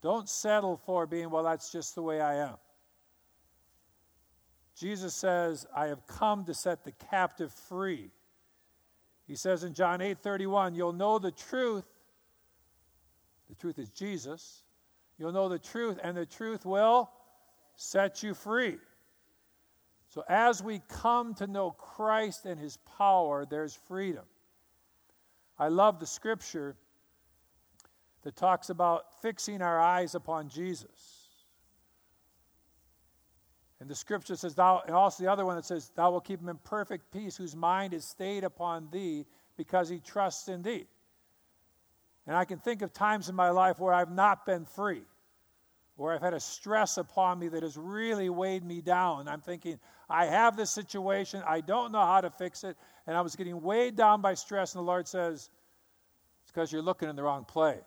Don't 0.00 0.28
settle 0.28 0.76
for 0.76 1.06
being, 1.06 1.30
well, 1.30 1.42
that's 1.42 1.72
just 1.72 1.96
the 1.96 2.02
way 2.02 2.20
I 2.20 2.34
am. 2.36 2.56
Jesus 4.76 5.14
says, 5.14 5.66
I 5.74 5.86
have 5.86 6.06
come 6.06 6.44
to 6.44 6.54
set 6.54 6.84
the 6.84 6.92
captive 7.10 7.52
free. 7.52 8.10
He 9.26 9.36
says 9.36 9.64
in 9.64 9.72
John 9.72 10.00
8 10.00 10.18
31, 10.18 10.74
you'll 10.74 10.92
know 10.92 11.18
the 11.18 11.30
truth. 11.30 11.84
The 13.48 13.54
truth 13.54 13.78
is 13.78 13.88
Jesus. 13.90 14.62
You'll 15.18 15.32
know 15.32 15.48
the 15.48 15.58
truth, 15.58 15.98
and 16.02 16.16
the 16.16 16.26
truth 16.26 16.66
will 16.66 17.10
set 17.76 18.22
you 18.22 18.34
free. 18.34 18.78
So, 20.08 20.24
as 20.28 20.62
we 20.62 20.80
come 20.88 21.34
to 21.34 21.46
know 21.46 21.70
Christ 21.72 22.46
and 22.46 22.58
his 22.58 22.78
power, 22.98 23.46
there's 23.48 23.74
freedom. 23.74 24.24
I 25.58 25.68
love 25.68 26.00
the 26.00 26.06
scripture 26.06 26.76
that 28.22 28.36
talks 28.36 28.70
about 28.70 29.22
fixing 29.22 29.62
our 29.62 29.80
eyes 29.80 30.14
upon 30.14 30.48
Jesus. 30.48 31.13
And 33.84 33.90
the 33.90 33.94
scripture 33.94 34.34
says, 34.34 34.54
Thou, 34.54 34.82
and 34.86 34.96
also 34.96 35.22
the 35.22 35.30
other 35.30 35.44
one 35.44 35.56
that 35.56 35.66
says, 35.66 35.90
Thou 35.94 36.10
will 36.10 36.22
keep 36.22 36.40
him 36.40 36.48
in 36.48 36.56
perfect 36.64 37.12
peace, 37.12 37.36
whose 37.36 37.54
mind 37.54 37.92
is 37.92 38.02
stayed 38.02 38.42
upon 38.42 38.88
thee 38.90 39.26
because 39.58 39.90
he 39.90 39.98
trusts 39.98 40.48
in 40.48 40.62
thee. 40.62 40.86
And 42.26 42.34
I 42.34 42.46
can 42.46 42.56
think 42.56 42.80
of 42.80 42.94
times 42.94 43.28
in 43.28 43.34
my 43.34 43.50
life 43.50 43.78
where 43.78 43.92
I've 43.92 44.10
not 44.10 44.46
been 44.46 44.64
free, 44.64 45.02
where 45.96 46.14
I've 46.14 46.22
had 46.22 46.32
a 46.32 46.40
stress 46.40 46.96
upon 46.96 47.38
me 47.38 47.48
that 47.48 47.62
has 47.62 47.76
really 47.76 48.30
weighed 48.30 48.64
me 48.64 48.80
down. 48.80 49.28
I'm 49.28 49.42
thinking, 49.42 49.78
I 50.08 50.24
have 50.24 50.56
this 50.56 50.70
situation, 50.70 51.42
I 51.46 51.60
don't 51.60 51.92
know 51.92 52.06
how 52.06 52.22
to 52.22 52.30
fix 52.30 52.64
it, 52.64 52.78
and 53.06 53.14
I 53.14 53.20
was 53.20 53.36
getting 53.36 53.60
weighed 53.60 53.96
down 53.96 54.22
by 54.22 54.32
stress, 54.32 54.74
and 54.74 54.80
the 54.80 54.86
Lord 54.86 55.06
says, 55.06 55.50
It's 56.44 56.52
because 56.52 56.72
you're 56.72 56.80
looking 56.80 57.10
in 57.10 57.16
the 57.16 57.22
wrong 57.22 57.44
place. 57.44 57.82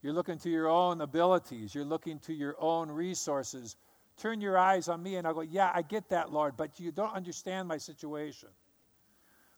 You're 0.00 0.12
looking 0.12 0.38
to 0.38 0.48
your 0.48 0.68
own 0.68 1.00
abilities, 1.00 1.74
you're 1.74 1.84
looking 1.84 2.20
to 2.20 2.32
your 2.32 2.54
own 2.60 2.88
resources 2.88 3.74
turn 4.20 4.40
your 4.40 4.58
eyes 4.58 4.88
on 4.88 5.02
me. 5.02 5.16
And 5.16 5.26
I'll 5.26 5.34
go, 5.34 5.40
Yeah, 5.40 5.70
I 5.74 5.82
get 5.82 6.08
that, 6.10 6.32
Lord, 6.32 6.56
but 6.56 6.78
you 6.78 6.92
don't 6.92 7.14
understand 7.14 7.68
my 7.68 7.78
situation. 7.78 8.50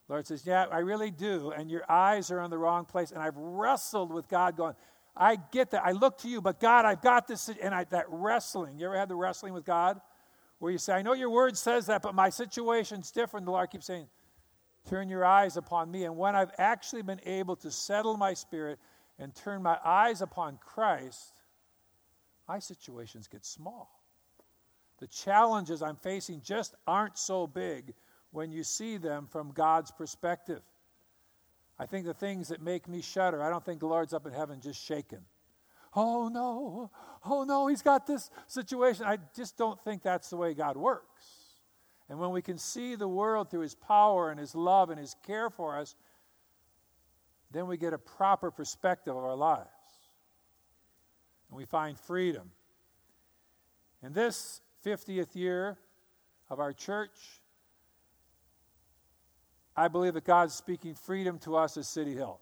Lord 0.09 0.27
says, 0.27 0.47
Yeah, 0.47 0.67
I 0.71 0.79
really 0.79 1.11
do. 1.11 1.51
And 1.51 1.71
your 1.71 1.85
eyes 1.89 2.31
are 2.31 2.41
on 2.41 2.51
the 2.51 2.59
wrong 2.59 2.85
place. 2.85 3.11
And 3.13 3.23
I've 3.23 3.37
wrestled 3.37 4.13
with 4.13 4.29
God, 4.29 4.57
going, 4.57 4.75
I 5.17 5.37
get 5.37 5.71
that. 5.73 5.85
I 5.85 5.93
look 5.93 6.19
to 6.19 6.29
you, 6.29 6.41
but 6.41 6.61
God, 6.61 6.85
I've 6.85 7.03
got 7.03 7.27
this. 7.27 7.49
And 7.49 7.75
I, 7.75 7.85
that 7.85 8.07
wrestling, 8.09 8.79
you 8.79 8.87
ever 8.87 8.97
had 8.97 9.09
the 9.09 9.17
wrestling 9.17 9.53
with 9.53 9.65
God? 9.65 10.01
Where 10.59 10.71
you 10.71 10.79
say, 10.79 10.93
I 10.93 11.03
know 11.03 11.13
your 11.13 11.31
word 11.31 11.57
says 11.57 11.87
that, 11.87 12.03
but 12.03 12.15
my 12.15 12.31
situation's 12.31 13.11
different. 13.11 13.47
The 13.47 13.53
Lord 13.53 13.71
keeps 13.71 13.87
saying, 13.87 14.07
Turn 14.89 15.09
your 15.09 15.25
eyes 15.25 15.57
upon 15.57 15.91
me. 15.91 16.05
And 16.05 16.17
when 16.17 16.35
I've 16.35 16.51
actually 16.59 17.03
been 17.03 17.21
able 17.25 17.57
to 17.57 17.71
settle 17.71 18.17
my 18.17 18.35
spirit 18.35 18.79
and 19.19 19.35
turn 19.35 19.63
my 19.63 19.79
eyes 19.85 20.23
upon 20.23 20.59
Christ, 20.59 21.35
my 22.49 22.59
situations 22.59 23.29
get 23.29 23.45
small. 23.45 24.02
The 25.03 25.09
challenges 25.09 25.83
I'm 25.83 25.97
facing 25.97 26.43
just 26.43 26.77
aren't 26.87 27.19
so 27.19 27.49
big 27.49 27.93
when 28.31 28.53
you 28.53 28.63
see 28.63 28.99
them 28.99 29.27
from 29.27 29.51
God's 29.51 29.91
perspective. 29.91 30.63
I 31.77 31.87
think 31.87 32.07
the 32.07 32.15
things 32.15 32.47
that 32.51 32.63
make 32.63 32.87
me 32.87 33.03
shudder, 33.03 33.43
I 33.43 33.51
don't 33.51 33.65
think 33.65 33.81
the 33.81 33.89
Lord's 33.89 34.15
up 34.15 34.29
in 34.29 34.33
heaven 34.33 34.61
just 34.61 34.81
shaking. 34.81 35.25
Oh 35.97 36.29
no, 36.29 36.89
oh 37.25 37.43
no, 37.43 37.67
he's 37.67 37.83
got 37.83 38.07
this 38.07 38.31
situation. 38.47 39.05
I 39.05 39.19
just 39.35 39.57
don't 39.59 39.83
think 39.83 40.05
that's 40.05 40.31
the 40.31 40.37
way 40.37 40.55
God 40.55 40.77
works. 40.77 41.25
And 42.09 42.21
when 42.21 42.31
we 42.31 42.41
can 42.41 42.57
see 42.57 42.95
the 42.95 43.09
world 43.09 43.51
through 43.51 43.63
his 43.63 43.75
power 43.75 44.31
and 44.31 44.39
his 44.39 44.55
love 44.55 44.91
and 44.91 45.01
his 45.01 45.17
care 45.27 45.51
for 45.51 45.77
us, 45.77 45.97
then 47.51 47.67
we 47.67 47.77
get 47.77 47.93
a 47.93 47.99
proper 47.99 48.53
perspective 48.53 49.17
of 49.17 49.25
our 49.25 49.35
lives. 49.35 49.67
And 51.51 51.59
we 51.59 51.65
find 51.65 51.99
freedom. 51.99 52.53
And 54.01 54.15
this 54.15 54.61
50th 54.85 55.35
year 55.35 55.79
of 56.51 56.61
our 56.61 56.73
church, 56.73 57.41
I 59.77 59.89
believe 59.89 60.15
that 60.15 60.25
God's 60.25 60.55
speaking 60.55 60.95
freedom 60.95 61.39
to 61.41 61.57
us 61.57 61.77
as 61.77 61.89
City 61.89 62.15
Hill. 62.15 62.41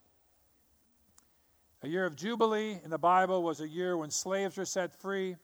A 1.82 1.88
year 1.88 2.04
of 2.04 2.16
Jubilee 2.16 2.78
in 2.84 2.90
the 2.90 2.98
Bible 2.98 3.42
was 3.42 3.60
a 3.60 3.68
year 3.68 3.96
when 3.96 4.10
slaves 4.10 4.56
were 4.56 4.64
set 4.64 4.94
free, 5.00 5.36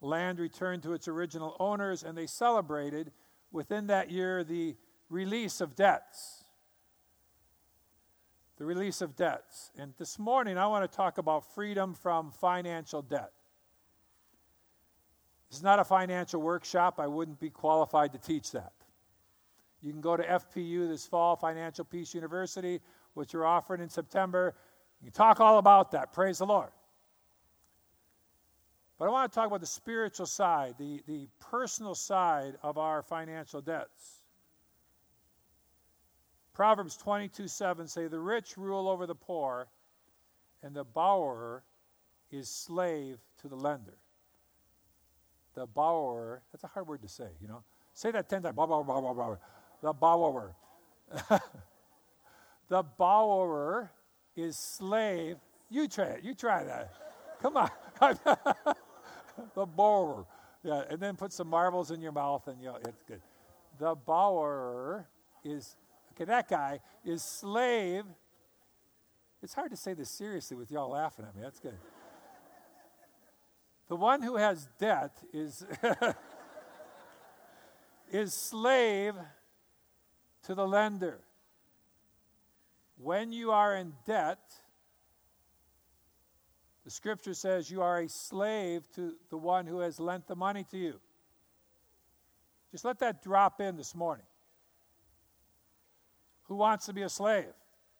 land 0.00 0.38
returned 0.38 0.82
to 0.82 0.92
its 0.92 1.08
original 1.08 1.56
owners, 1.58 2.02
and 2.02 2.18
they 2.18 2.26
celebrated 2.26 3.12
within 3.52 3.86
that 3.86 4.10
year 4.10 4.44
the 4.44 4.76
release 5.08 5.60
of 5.60 5.74
debts. 5.76 6.44
The 8.58 8.64
release 8.64 9.00
of 9.00 9.16
debts. 9.16 9.70
And 9.78 9.94
this 9.98 10.18
morning 10.18 10.58
I 10.58 10.66
want 10.66 10.90
to 10.90 10.96
talk 10.96 11.18
about 11.18 11.54
freedom 11.54 11.94
from 11.94 12.32
financial 12.32 13.02
debt. 13.02 13.32
Is 15.54 15.62
not 15.62 15.78
a 15.78 15.84
financial 15.84 16.42
workshop. 16.42 16.98
I 16.98 17.06
wouldn't 17.06 17.38
be 17.38 17.48
qualified 17.48 18.12
to 18.12 18.18
teach 18.18 18.50
that. 18.52 18.72
You 19.82 19.92
can 19.92 20.00
go 20.00 20.16
to 20.16 20.22
FPU 20.24 20.88
this 20.88 21.06
fall, 21.06 21.36
Financial 21.36 21.84
Peace 21.84 22.12
University, 22.12 22.80
which 23.12 23.32
you're 23.32 23.46
offering 23.46 23.80
in 23.80 23.88
September. 23.88 24.56
You 25.00 25.06
can 25.06 25.12
talk 25.12 25.38
all 25.38 25.58
about 25.58 25.92
that. 25.92 26.12
Praise 26.12 26.38
the 26.38 26.46
Lord. 26.46 26.70
But 28.98 29.06
I 29.06 29.10
want 29.10 29.30
to 29.30 29.34
talk 29.34 29.46
about 29.46 29.60
the 29.60 29.66
spiritual 29.66 30.26
side, 30.26 30.74
the, 30.76 31.00
the 31.06 31.28
personal 31.38 31.94
side 31.94 32.56
of 32.64 32.76
our 32.76 33.02
financial 33.02 33.60
debts. 33.60 34.22
Proverbs 36.52 36.96
22 36.96 37.46
7 37.46 37.86
say, 37.86 38.08
The 38.08 38.18
rich 38.18 38.56
rule 38.56 38.88
over 38.88 39.06
the 39.06 39.14
poor, 39.14 39.68
and 40.64 40.74
the 40.74 40.84
borrower 40.84 41.62
is 42.32 42.48
slave 42.48 43.18
to 43.42 43.46
the 43.46 43.56
lender 43.56 43.98
the 45.54 45.66
borrower, 45.66 46.42
that's 46.52 46.64
a 46.64 46.66
hard 46.66 46.86
word 46.86 47.02
to 47.02 47.08
say, 47.08 47.28
you 47.40 47.48
know. 47.48 47.62
Say 47.92 48.10
that 48.10 48.28
10 48.28 48.42
times. 48.42 48.56
Borrower, 48.56 48.82
borrower, 48.82 49.14
borrower. 49.14 49.38
The 49.82 49.92
borrower. 49.92 50.56
the 52.68 52.82
borrower 52.82 53.90
is 54.36 54.58
slave. 54.58 55.36
You 55.70 55.88
try 55.88 56.06
it. 56.06 56.24
You 56.24 56.34
try 56.34 56.64
that. 56.64 56.92
Come 57.40 57.56
on. 57.56 57.70
the 59.54 59.66
borrower. 59.66 60.26
Yeah, 60.64 60.82
and 60.90 60.98
then 60.98 61.14
put 61.16 61.32
some 61.32 61.48
marbles 61.48 61.90
in 61.90 62.00
your 62.00 62.12
mouth 62.12 62.48
and 62.48 62.60
you 62.60 62.68
know, 62.68 62.78
it's 62.84 63.02
good. 63.06 63.20
The 63.78 63.94
borrower 63.94 65.06
is, 65.44 65.76
okay, 66.14 66.24
that 66.24 66.48
guy 66.48 66.80
is 67.04 67.22
slave. 67.22 68.04
It's 69.42 69.54
hard 69.54 69.70
to 69.70 69.76
say 69.76 69.94
this 69.94 70.10
seriously 70.10 70.56
with 70.56 70.70
y'all 70.70 70.90
laughing 70.90 71.26
at 71.26 71.36
me. 71.36 71.42
That's 71.42 71.60
good. 71.60 71.74
The 73.88 73.96
one 73.96 74.22
who 74.22 74.36
has 74.36 74.68
debt 74.78 75.12
is, 75.32 75.64
is 78.10 78.32
slave 78.32 79.14
to 80.44 80.54
the 80.54 80.66
lender. 80.66 81.20
When 82.96 83.32
you 83.32 83.50
are 83.50 83.76
in 83.76 83.92
debt, 84.06 84.38
the 86.84 86.90
scripture 86.90 87.34
says 87.34 87.70
you 87.70 87.82
are 87.82 88.00
a 88.00 88.08
slave 88.08 88.86
to 88.94 89.14
the 89.30 89.38
one 89.38 89.66
who 89.66 89.80
has 89.80 89.98
lent 89.98 90.26
the 90.26 90.36
money 90.36 90.64
to 90.70 90.78
you. 90.78 91.00
Just 92.70 92.84
let 92.84 92.98
that 93.00 93.22
drop 93.22 93.60
in 93.60 93.76
this 93.76 93.94
morning. 93.94 94.26
Who 96.44 96.56
wants 96.56 96.86
to 96.86 96.92
be 96.92 97.02
a 97.02 97.08
slave? 97.08 97.52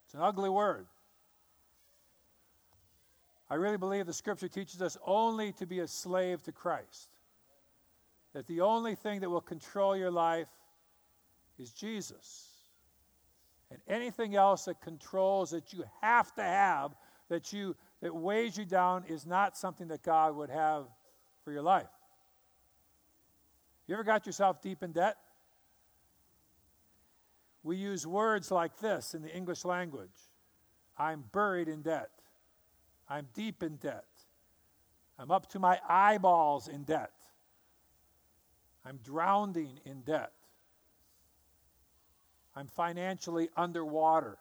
It's 0.05 0.15
an 0.15 0.21
ugly 0.21 0.51
word. 0.51 0.87
I 3.55 3.57
really 3.57 3.77
believe 3.77 4.07
the 4.07 4.13
scripture 4.13 4.49
teaches 4.49 4.83
us 4.83 4.99
only 5.07 5.53
to 5.53 5.65
be 5.65 5.79
a 5.79 5.87
slave 5.87 6.43
to 6.43 6.51
Christ. 6.51 7.09
That 8.33 8.49
the 8.49 8.63
only 8.63 8.97
thing 8.97 9.21
that 9.21 9.31
will 9.31 9.41
control 9.41 9.97
your 9.97 10.11
life 10.11 10.49
is 11.57 11.71
Jesus. 11.71 12.49
And 13.71 13.79
anything 13.87 14.35
else 14.35 14.65
that 14.65 14.81
controls 14.81 15.53
that 15.53 15.73
you 15.73 15.85
have 16.01 16.35
to 16.35 16.43
have, 16.43 16.97
that 17.29 17.53
you 17.53 17.77
that 18.03 18.13
weighs 18.13 18.59
you 18.59 18.65
down 18.65 19.05
is 19.09 19.25
not 19.25 19.57
something 19.57 19.87
that 19.87 20.03
God 20.03 20.35
would 20.35 20.51
have 20.51 20.87
for 21.45 21.53
your 21.53 21.63
life. 21.63 21.87
You 23.87 23.95
ever 23.95 24.03
got 24.03 24.27
yourself 24.27 24.61
deep 24.63 24.83
in 24.83 24.91
debt? 24.91 25.17
We 27.63 27.77
use 27.77 28.05
words 28.05 28.51
like 28.51 28.81
this 28.81 29.15
in 29.15 29.23
the 29.23 29.33
English 29.33 29.65
language. 29.65 30.11
I'm 30.99 31.23
buried 31.31 31.69
in 31.69 31.83
debt. 31.83 32.11
I'm 33.09 33.29
deep 33.35 33.63
in 33.63 33.77
debt. 33.77 34.05
I'm 35.19 35.31
up 35.31 35.49
to 35.51 35.59
my 35.59 35.79
eyeballs 35.89 36.69
in 36.69 36.85
debt. 36.85 37.13
I'm 38.85 38.99
drowning 39.03 39.79
in 39.85 40.03
debt. 40.03 40.33
I'm 42.57 42.67
financially 42.67 43.49
underwater. 43.57 44.39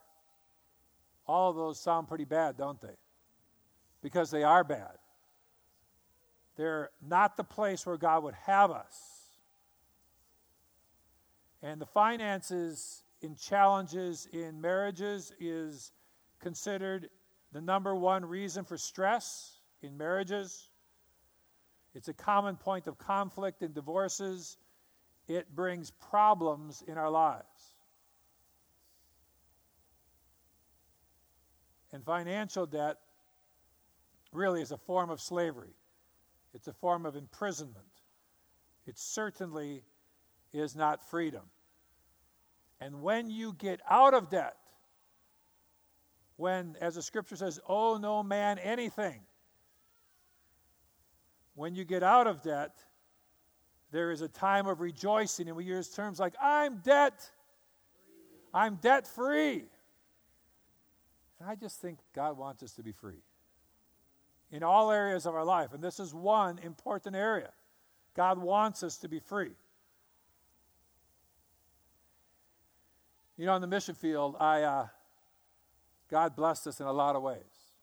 All 1.25 1.49
of 1.49 1.55
those 1.55 1.79
sound 1.79 2.07
pretty 2.07 2.25
bad, 2.25 2.57
don't 2.57 2.79
they? 2.81 2.95
Because 4.01 4.29
they 4.29 4.43
are 4.43 4.63
bad. 4.63 4.97
They're 6.55 6.89
not 7.01 7.37
the 7.37 7.43
place 7.43 7.85
where 7.85 7.97
God 7.97 8.23
would 8.23 8.35
have 8.45 8.69
us. 8.69 9.23
And 11.61 11.79
the 11.79 11.85
finances 11.85 13.03
in 13.21 13.35
challenges 13.35 14.27
in 14.31 14.59
marriages 14.59 15.31
is 15.39 15.93
considered 16.41 17.09
the 17.53 17.61
number 17.61 17.95
one 17.95 18.25
reason 18.25 18.65
for 18.65 18.77
stress 18.77 19.59
in 19.83 19.95
marriages. 19.95 20.69
It's 21.93 22.07
a 22.07 22.13
common 22.13 22.55
point 22.55 22.87
of 22.87 22.97
conflict 22.97 23.61
in 23.61 23.73
divorces. 23.73 24.57
It 25.27 25.55
brings 25.55 25.91
problems 25.91 26.83
in 26.87 26.97
our 26.97 27.11
lives. 27.11 27.75
And 31.91 32.03
financial 32.03 32.65
debt 32.65 32.97
really 34.31 34.63
is 34.63 34.71
a 34.71 34.77
form 34.77 35.11
of 35.11 35.21
slavery, 35.21 35.75
it's 36.55 36.67
a 36.67 36.73
form 36.73 37.05
of 37.05 37.15
imprisonment. 37.15 37.85
It 38.85 38.97
certainly 38.97 39.83
is 40.51 40.75
not 40.75 41.09
freedom. 41.09 41.43
And 42.81 43.01
when 43.01 43.29
you 43.29 43.53
get 43.53 43.79
out 43.89 44.13
of 44.13 44.29
debt, 44.29 44.57
when, 46.37 46.75
as 46.81 46.95
the 46.95 47.01
scripture 47.01 47.35
says, 47.35 47.59
owe 47.67 47.97
no 47.97 48.23
man 48.23 48.57
anything, 48.59 49.21
when 51.55 51.75
you 51.75 51.85
get 51.85 52.03
out 52.03 52.27
of 52.27 52.41
debt, 52.41 52.71
there 53.91 54.11
is 54.11 54.21
a 54.21 54.27
time 54.27 54.65
of 54.65 54.81
rejoicing, 54.81 55.47
and 55.47 55.55
we 55.55 55.65
use 55.65 55.89
terms 55.89 56.19
like, 56.19 56.33
I'm 56.41 56.77
debt, 56.77 57.29
I'm 58.53 58.75
debt 58.77 59.07
free. 59.07 59.65
And 61.39 61.49
I 61.49 61.55
just 61.55 61.79
think 61.79 61.99
God 62.15 62.37
wants 62.37 62.63
us 62.63 62.71
to 62.73 62.83
be 62.83 62.91
free 62.91 63.21
in 64.51 64.63
all 64.63 64.91
areas 64.91 65.25
of 65.25 65.35
our 65.35 65.45
life. 65.45 65.73
And 65.73 65.83
this 65.83 65.99
is 65.99 66.13
one 66.13 66.57
important 66.59 67.15
area. 67.15 67.51
God 68.15 68.37
wants 68.37 68.81
us 68.83 68.97
to 68.99 69.07
be 69.07 69.19
free. 69.19 69.51
You 73.37 73.45
know, 73.47 73.55
in 73.55 73.61
the 73.61 73.67
mission 73.67 73.95
field, 73.95 74.37
I, 74.39 74.61
uh, 74.61 74.87
God 76.13 76.35
blessed 76.35 76.67
us 76.67 76.79
in 76.79 76.85
a 76.85 76.93
lot 76.93 77.15
of 77.15 77.23
ways. 77.23 77.73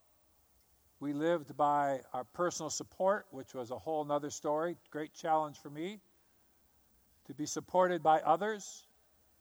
We 1.01 1.13
lived 1.13 1.57
by 1.57 2.03
our 2.13 2.23
personal 2.23 2.71
support, 2.71 3.27
which 3.33 3.55
was 3.55 3.73
a 3.73 3.77
whole 3.77 4.07
other 4.13 4.31
story. 4.31 4.77
Great 4.93 5.13
challenge 5.13 5.59
for 5.59 5.69
me 5.69 5.99
to 7.27 7.35
be 7.35 7.45
supported 7.45 8.05
by 8.05 8.21
others. 8.21 8.87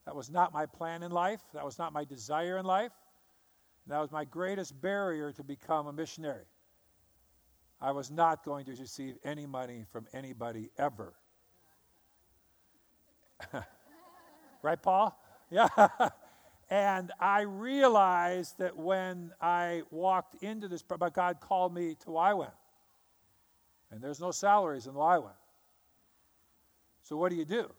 That 0.08 0.15
was 0.15 0.31
not 0.31 0.51
my 0.51 0.65
plan 0.65 1.03
in 1.03 1.12
life. 1.12 1.39
That 1.53 1.63
was 1.63 1.77
not 1.77 1.93
my 1.93 2.03
desire 2.03 2.58
in 2.58 2.65
life. 2.65 2.91
That 3.86 4.00
was 4.00 4.12
my 4.12 4.25
greatest 4.25 4.81
barrier 4.81 5.31
to 5.34 5.43
become 5.43 5.86
a 5.86 5.93
missionary. 5.93 6.48
I 7.79 7.91
was 7.91 8.10
not 8.10 8.43
going 8.43 8.65
to 8.65 8.72
receive 8.72 9.17
any 9.24 9.46
money 9.46 9.86
from 9.91 10.08
anybody 10.13 10.72
ever. 10.79 11.13
right, 14.63 14.81
Paul? 14.81 15.15
Yeah. 15.51 15.67
and 16.69 17.11
I 17.19 17.41
realized 17.41 18.59
that 18.59 18.77
when 18.77 19.31
I 19.41 19.81
walked 19.89 20.43
into 20.43 20.67
this, 20.67 20.83
but 20.83 21.13
God 21.13 21.39
called 21.39 21.73
me 21.73 21.95
to 22.01 22.07
YWAM. 22.07 22.51
And 23.91 24.01
there's 24.01 24.19
no 24.19 24.31
salaries 24.31 24.85
in 24.85 24.93
YWAM. 24.93 25.31
So 27.01 27.17
what 27.17 27.31
do 27.31 27.35
you 27.38 27.45
do? 27.45 27.71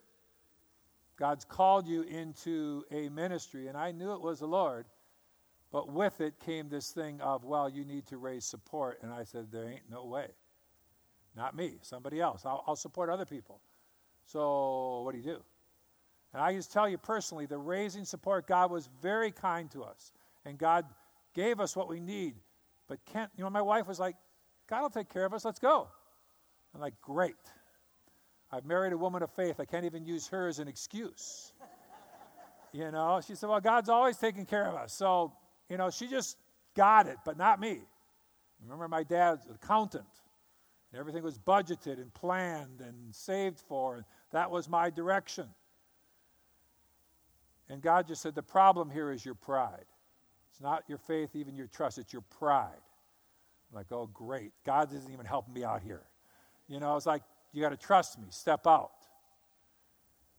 God's 1.16 1.44
called 1.44 1.86
you 1.86 2.02
into 2.02 2.84
a 2.90 3.08
ministry, 3.10 3.68
and 3.68 3.76
I 3.76 3.92
knew 3.92 4.12
it 4.14 4.20
was 4.20 4.40
the 4.40 4.48
Lord, 4.48 4.86
but 5.70 5.92
with 5.92 6.20
it 6.20 6.40
came 6.40 6.68
this 6.68 6.90
thing 6.90 7.20
of, 7.20 7.44
well, 7.44 7.68
you 7.68 7.84
need 7.84 8.06
to 8.06 8.16
raise 8.16 8.44
support. 8.44 8.98
And 9.02 9.12
I 9.12 9.22
said, 9.22 9.52
there 9.52 9.68
ain't 9.68 9.88
no 9.88 10.06
way. 10.06 10.28
Not 11.36 11.54
me, 11.54 11.74
somebody 11.82 12.20
else. 12.20 12.44
I'll, 12.44 12.64
I'll 12.66 12.74
support 12.74 13.08
other 13.08 13.26
people. 13.26 13.60
So 14.26 15.02
what 15.04 15.12
do 15.12 15.18
you 15.18 15.24
do? 15.24 15.42
And 16.32 16.42
I 16.42 16.54
just 16.54 16.72
tell 16.72 16.88
you 16.88 16.98
personally, 16.98 17.46
the 17.46 17.58
raising 17.58 18.04
support, 18.04 18.46
God 18.46 18.70
was 18.70 18.88
very 19.02 19.32
kind 19.32 19.70
to 19.72 19.82
us. 19.82 20.12
And 20.44 20.58
God 20.58 20.84
gave 21.34 21.60
us 21.60 21.74
what 21.74 21.88
we 21.88 22.00
need. 22.00 22.34
But 22.88 23.04
Kent, 23.04 23.30
you 23.36 23.44
know, 23.44 23.50
my 23.50 23.62
wife 23.62 23.86
was 23.86 23.98
like, 23.98 24.16
God 24.68 24.82
will 24.82 24.90
take 24.90 25.08
care 25.08 25.24
of 25.24 25.34
us. 25.34 25.44
Let's 25.44 25.58
go. 25.58 25.88
I'm 26.74 26.80
like, 26.80 27.00
great. 27.00 27.34
I've 28.52 28.64
married 28.64 28.92
a 28.92 28.98
woman 28.98 29.22
of 29.22 29.30
faith. 29.30 29.60
I 29.60 29.64
can't 29.64 29.84
even 29.84 30.04
use 30.04 30.28
her 30.28 30.48
as 30.48 30.58
an 30.58 30.68
excuse. 30.68 31.52
you 32.72 32.90
know, 32.90 33.20
she 33.26 33.34
said, 33.34 33.48
well, 33.48 33.60
God's 33.60 33.88
always 33.88 34.16
taking 34.16 34.46
care 34.46 34.66
of 34.66 34.74
us. 34.74 34.92
So, 34.92 35.32
you 35.68 35.76
know, 35.76 35.90
she 35.90 36.06
just 36.06 36.36
got 36.76 37.06
it, 37.06 37.16
but 37.24 37.36
not 37.36 37.60
me. 37.60 37.80
Remember, 38.62 38.88
my 38.88 39.02
dad's 39.02 39.46
an 39.46 39.56
accountant. 39.62 40.04
Everything 40.96 41.22
was 41.22 41.38
budgeted 41.38 42.00
and 42.00 42.12
planned 42.12 42.80
and 42.80 43.14
saved 43.14 43.60
for. 43.68 43.96
And 43.96 44.04
that 44.32 44.50
was 44.50 44.68
my 44.68 44.90
direction. 44.90 45.48
And 47.70 47.80
God 47.80 48.08
just 48.08 48.20
said, 48.20 48.34
the 48.34 48.42
problem 48.42 48.90
here 48.90 49.12
is 49.12 49.24
your 49.24 49.36
pride. 49.36 49.84
It's 50.50 50.60
not 50.60 50.82
your 50.88 50.98
faith, 50.98 51.30
even 51.34 51.56
your 51.56 51.68
trust, 51.68 51.98
it's 51.98 52.12
your 52.12 52.24
pride. 52.38 52.82
I'm 53.70 53.76
like, 53.76 53.86
oh, 53.92 54.10
great. 54.12 54.50
God 54.66 54.92
isn't 54.92 55.12
even 55.12 55.24
helping 55.24 55.54
me 55.54 55.62
out 55.62 55.80
here. 55.80 56.02
You 56.68 56.80
know, 56.80 56.96
it's 56.96 57.06
like, 57.06 57.22
you 57.52 57.62
got 57.62 57.70
to 57.70 57.76
trust 57.76 58.18
me, 58.18 58.26
step 58.30 58.66
out. 58.66 58.90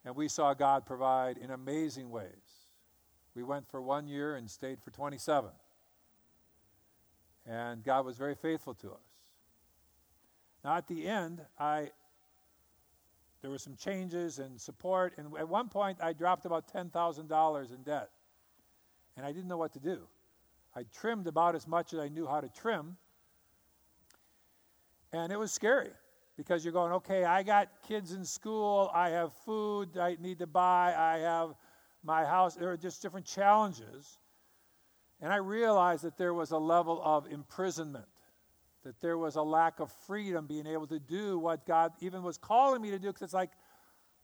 And 0.03 0.15
we 0.15 0.27
saw 0.27 0.53
God 0.53 0.85
provide 0.85 1.37
in 1.37 1.51
amazing 1.51 2.09
ways. 2.09 2.27
We 3.33 3.43
went 3.43 3.69
for 3.69 3.81
one 3.81 4.07
year 4.07 4.35
and 4.35 4.49
stayed 4.49 4.81
for 4.83 4.91
27. 4.91 5.49
And 7.45 7.83
God 7.83 8.05
was 8.05 8.17
very 8.17 8.35
faithful 8.35 8.73
to 8.75 8.91
us. 8.91 8.97
Now, 10.65 10.75
at 10.75 10.87
the 10.87 11.07
end, 11.07 11.41
I 11.57 11.91
there 13.41 13.49
were 13.49 13.57
some 13.57 13.75
changes 13.75 14.39
and 14.39 14.59
support. 14.59 15.13
And 15.17 15.35
at 15.37 15.47
one 15.47 15.67
point, 15.67 15.97
I 16.01 16.13
dropped 16.13 16.45
about 16.45 16.71
$10,000 16.71 17.75
in 17.75 17.83
debt. 17.83 18.09
And 19.17 19.25
I 19.25 19.31
didn't 19.31 19.47
know 19.47 19.57
what 19.57 19.73
to 19.73 19.79
do. 19.79 20.01
I 20.75 20.83
trimmed 20.95 21.27
about 21.27 21.55
as 21.55 21.67
much 21.67 21.93
as 21.93 21.99
I 21.99 22.07
knew 22.07 22.25
how 22.27 22.39
to 22.39 22.49
trim. 22.49 22.97
And 25.11 25.31
it 25.31 25.39
was 25.39 25.51
scary 25.51 25.89
because 26.37 26.63
you're 26.63 26.71
going, 26.71 26.93
okay, 26.93 27.25
I 27.25 27.43
got 27.43 27.69
kids 27.87 28.13
in 28.13 28.23
school, 28.23 28.89
I 28.93 29.09
have 29.09 29.33
food 29.45 29.97
I 29.97 30.15
need 30.19 30.39
to 30.39 30.47
buy, 30.47 30.95
I 30.97 31.19
have 31.19 31.55
my 32.03 32.23
house. 32.23 32.55
There 32.55 32.71
are 32.71 32.77
just 32.77 33.01
different 33.01 33.25
challenges. 33.25 34.17
And 35.19 35.33
I 35.33 35.37
realized 35.37 36.03
that 36.03 36.17
there 36.17 36.33
was 36.33 36.51
a 36.51 36.57
level 36.57 37.01
of 37.03 37.27
imprisonment 37.27 38.07
that 38.83 38.99
there 39.01 39.17
was 39.17 39.35
a 39.35 39.41
lack 39.41 39.79
of 39.79 39.91
freedom 40.07 40.47
being 40.47 40.67
able 40.67 40.87
to 40.87 40.99
do 40.99 41.37
what 41.37 41.65
God 41.65 41.91
even 42.01 42.23
was 42.23 42.37
calling 42.37 42.81
me 42.81 42.91
to 42.91 42.99
do 42.99 43.07
because 43.07 43.21
it's 43.21 43.33
like, 43.33 43.51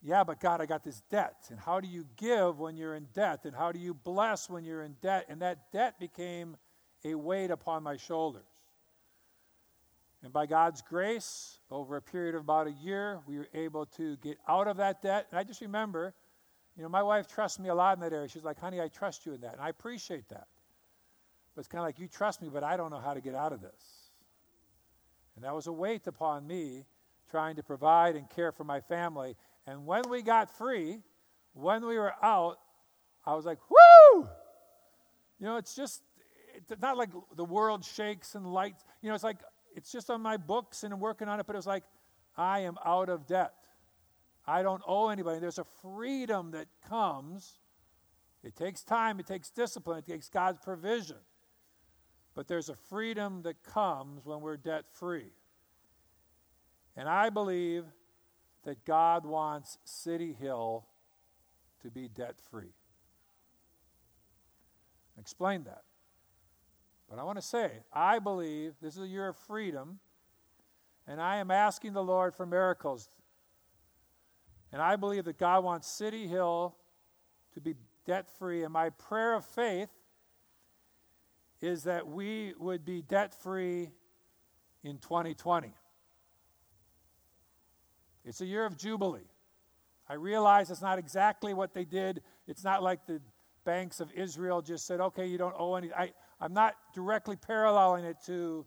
yeah, 0.01 0.23
but 0.23 0.39
God, 0.39 0.61
I 0.61 0.65
got 0.65 0.83
this 0.83 1.01
debt. 1.09 1.45
And 1.49 1.59
how 1.59 1.79
do 1.79 1.87
you 1.87 2.05
give 2.17 2.59
when 2.59 2.77
you're 2.77 2.95
in 2.95 3.07
debt? 3.13 3.45
And 3.45 3.55
how 3.55 3.71
do 3.71 3.79
you 3.79 3.93
bless 3.93 4.49
when 4.49 4.63
you're 4.63 4.83
in 4.83 4.95
debt? 5.01 5.25
And 5.29 5.41
that 5.41 5.71
debt 5.71 5.99
became 5.99 6.55
a 7.03 7.15
weight 7.15 7.51
upon 7.51 7.83
my 7.83 7.97
shoulders. 7.97 8.43
And 10.23 10.33
by 10.33 10.45
God's 10.45 10.81
grace, 10.81 11.59
over 11.69 11.95
a 11.95 12.01
period 12.01 12.35
of 12.35 12.41
about 12.41 12.67
a 12.67 12.71
year, 12.71 13.19
we 13.27 13.37
were 13.37 13.47
able 13.53 13.85
to 13.97 14.17
get 14.17 14.37
out 14.47 14.67
of 14.67 14.77
that 14.77 15.01
debt. 15.01 15.27
And 15.29 15.39
I 15.39 15.43
just 15.43 15.61
remember, 15.61 16.13
you 16.75 16.83
know, 16.83 16.89
my 16.89 17.03
wife 17.03 17.27
trusts 17.27 17.59
me 17.59 17.69
a 17.69 17.75
lot 17.75 17.97
in 17.97 18.01
that 18.01 18.13
area. 18.13 18.27
She's 18.27 18.43
like, 18.43 18.59
honey, 18.59 18.81
I 18.81 18.87
trust 18.87 19.25
you 19.25 19.33
in 19.33 19.41
that. 19.41 19.53
And 19.53 19.61
I 19.61 19.69
appreciate 19.69 20.27
that. 20.29 20.47
But 21.55 21.61
it's 21.61 21.67
kind 21.67 21.79
of 21.79 21.85
like, 21.85 21.99
you 21.99 22.07
trust 22.07 22.41
me, 22.41 22.49
but 22.51 22.63
I 22.63 22.77
don't 22.77 22.91
know 22.91 22.99
how 22.99 23.13
to 23.13 23.21
get 23.21 23.35
out 23.35 23.53
of 23.53 23.61
this. 23.61 24.06
And 25.37 25.45
that 25.45 25.53
was 25.53 25.67
a 25.67 25.71
weight 25.71 26.07
upon 26.07 26.47
me 26.47 26.83
trying 27.29 27.57
to 27.57 27.63
provide 27.63 28.15
and 28.15 28.27
care 28.27 28.51
for 28.51 28.63
my 28.63 28.81
family. 28.81 29.35
And 29.67 29.85
when 29.85 30.01
we 30.09 30.23
got 30.23 30.49
free, 30.57 30.97
when 31.53 31.85
we 31.85 31.95
were 31.99 32.13
out, 32.23 32.57
I 33.23 33.35
was 33.35 33.45
like, 33.45 33.59
whoo! 33.69 34.27
You 35.39 35.45
know, 35.45 35.57
it's 35.57 35.75
just, 35.75 36.01
it's 36.55 36.81
not 36.81 36.97
like 36.97 37.09
the 37.35 37.45
world 37.45 37.85
shakes 37.85 38.33
and 38.33 38.51
lights. 38.51 38.83
You 39.03 39.09
know, 39.09 39.15
it's 39.15 39.23
like, 39.23 39.37
it's 39.75 39.91
just 39.91 40.09
on 40.09 40.23
my 40.23 40.37
books 40.37 40.83
and 40.83 40.91
I'm 40.91 40.99
working 40.99 41.27
on 41.27 41.39
it, 41.39 41.45
but 41.45 41.55
it 41.55 41.59
was 41.59 41.67
like, 41.67 41.83
I 42.35 42.61
am 42.61 42.77
out 42.83 43.07
of 43.07 43.27
debt. 43.27 43.53
I 44.47 44.63
don't 44.63 44.81
owe 44.87 45.09
anybody. 45.09 45.39
There's 45.39 45.59
a 45.59 45.67
freedom 45.83 46.49
that 46.51 46.65
comes. 46.89 47.59
It 48.43 48.55
takes 48.55 48.81
time, 48.81 49.19
it 49.19 49.27
takes 49.27 49.51
discipline, 49.51 49.99
it 49.99 50.07
takes 50.07 50.29
God's 50.29 50.57
provision. 50.63 51.17
But 52.37 52.47
there's 52.47 52.69
a 52.69 52.75
freedom 52.75 53.41
that 53.41 53.63
comes 53.63 54.23
when 54.23 54.41
we're 54.41 54.57
debt 54.57 54.85
free. 54.91 55.31
And 56.95 57.09
I 57.09 57.31
believe 57.31 57.83
that 58.63 58.85
God 58.85 59.25
wants 59.25 59.79
City 59.85 60.33
Hill 60.33 60.85
to 61.81 61.89
be 61.89 62.07
debt 62.07 62.35
free. 62.51 62.75
Explain 65.19 65.63
that. 65.63 65.81
But 67.09 67.17
I 67.17 67.23
want 67.23 67.39
to 67.39 67.41
say, 67.41 67.71
I 67.91 68.19
believe 68.19 68.75
this 68.83 68.95
is 68.95 69.01
a 69.01 69.07
year 69.07 69.29
of 69.29 69.35
freedom, 69.35 69.97
and 71.07 71.19
I 71.19 71.37
am 71.37 71.49
asking 71.49 71.93
the 71.93 72.03
Lord 72.03 72.35
for 72.35 72.45
miracles. 72.45 73.09
And 74.71 74.79
I 74.79 74.95
believe 74.95 75.25
that 75.25 75.39
God 75.39 75.63
wants 75.63 75.87
City 75.87 76.27
Hill 76.27 76.75
to 77.55 77.61
be 77.61 77.73
debt 78.05 78.29
free. 78.37 78.63
And 78.63 78.71
my 78.71 78.91
prayer 78.91 79.33
of 79.33 79.43
faith 79.43 79.89
is 81.61 81.83
that 81.83 82.07
we 82.07 82.53
would 82.59 82.85
be 82.85 83.01
debt 83.01 83.33
free 83.33 83.89
in 84.83 84.97
2020. 84.99 85.73
It's 88.23 88.41
a 88.41 88.45
year 88.45 88.65
of 88.65 88.77
Jubilee. 88.77 89.29
I 90.09 90.13
realize 90.15 90.69
it's 90.69 90.81
not 90.81 90.99
exactly 90.99 91.53
what 91.53 91.73
they 91.73 91.85
did. 91.85 92.21
It's 92.47 92.63
not 92.63 92.83
like 92.83 93.05
the 93.05 93.21
banks 93.65 93.99
of 93.99 94.11
Israel 94.13 94.61
just 94.61 94.85
said, 94.85 95.01
okay, 95.01 95.25
you 95.25 95.37
don't 95.37 95.55
owe 95.57 95.75
any. 95.75 95.91
I, 95.93 96.11
I'm 96.39 96.53
not 96.53 96.75
directly 96.93 97.35
paralleling 97.35 98.05
it 98.05 98.17
to 98.27 98.65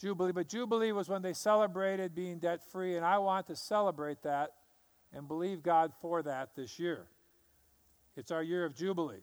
Jubilee, 0.00 0.32
but 0.32 0.48
Jubilee 0.48 0.92
was 0.92 1.08
when 1.08 1.22
they 1.22 1.32
celebrated 1.32 2.14
being 2.14 2.38
debt 2.38 2.60
free, 2.70 2.96
and 2.96 3.04
I 3.04 3.18
want 3.18 3.46
to 3.48 3.56
celebrate 3.56 4.22
that 4.22 4.50
and 5.12 5.26
believe 5.26 5.62
God 5.62 5.92
for 6.00 6.22
that 6.22 6.54
this 6.56 6.78
year. 6.78 7.06
It's 8.16 8.30
our 8.30 8.42
year 8.42 8.64
of 8.64 8.74
Jubilee. 8.74 9.22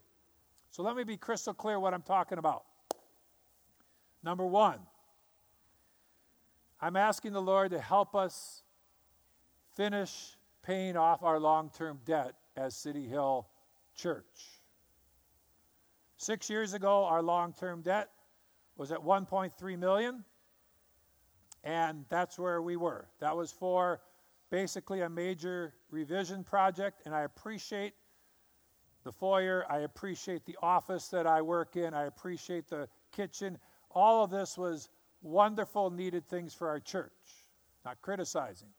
So 0.75 0.83
let 0.83 0.97
me 0.97 1.05
be 1.05 1.15
crystal 1.15 1.53
clear 1.53 1.79
what 1.79 1.93
I'm 1.93 2.01
talking 2.01 2.37
about. 2.37 2.65
Number 4.21 4.45
one, 4.45 4.79
I'm 6.81 6.97
asking 6.97 7.31
the 7.31 7.41
Lord 7.41 7.71
to 7.71 7.79
help 7.79 8.13
us 8.13 8.61
finish 9.77 10.35
paying 10.63 10.97
off 10.97 11.23
our 11.23 11.39
long 11.39 11.69
term 11.69 12.01
debt 12.03 12.33
as 12.57 12.75
City 12.75 13.07
Hill 13.07 13.47
Church. 13.95 14.25
Six 16.17 16.49
years 16.49 16.73
ago, 16.73 17.05
our 17.05 17.21
long 17.21 17.53
term 17.53 17.81
debt 17.81 18.09
was 18.75 18.91
at 18.91 18.99
1.3 18.99 19.79
million, 19.79 20.25
and 21.63 22.03
that's 22.09 22.37
where 22.37 22.61
we 22.61 22.75
were. 22.75 23.07
That 23.21 23.37
was 23.37 23.49
for 23.49 24.01
basically 24.49 25.03
a 25.03 25.09
major 25.09 25.73
revision 25.89 26.43
project, 26.43 27.03
and 27.05 27.15
I 27.15 27.21
appreciate 27.21 27.93
the 29.05 29.11
foyer, 29.11 29.65
I 29.69 29.79
appreciate 29.79 30.45
the 30.45 30.57
office 30.61 31.07
that 31.09 31.25
I 31.27 31.41
work 31.41 31.77
in, 31.77 31.93
I 31.93 32.05
appreciate 32.05 32.67
the 32.67 32.89
kitchen. 33.15 33.57
All 33.91 34.23
of 34.23 34.31
this 34.31 34.57
was 34.57 34.89
wonderful, 35.21 35.91
needed 35.91 36.27
things 36.27 36.53
for 36.53 36.67
our 36.67 36.79
church. 36.79 37.11
Not 37.85 38.01
criticizing. 38.01 38.69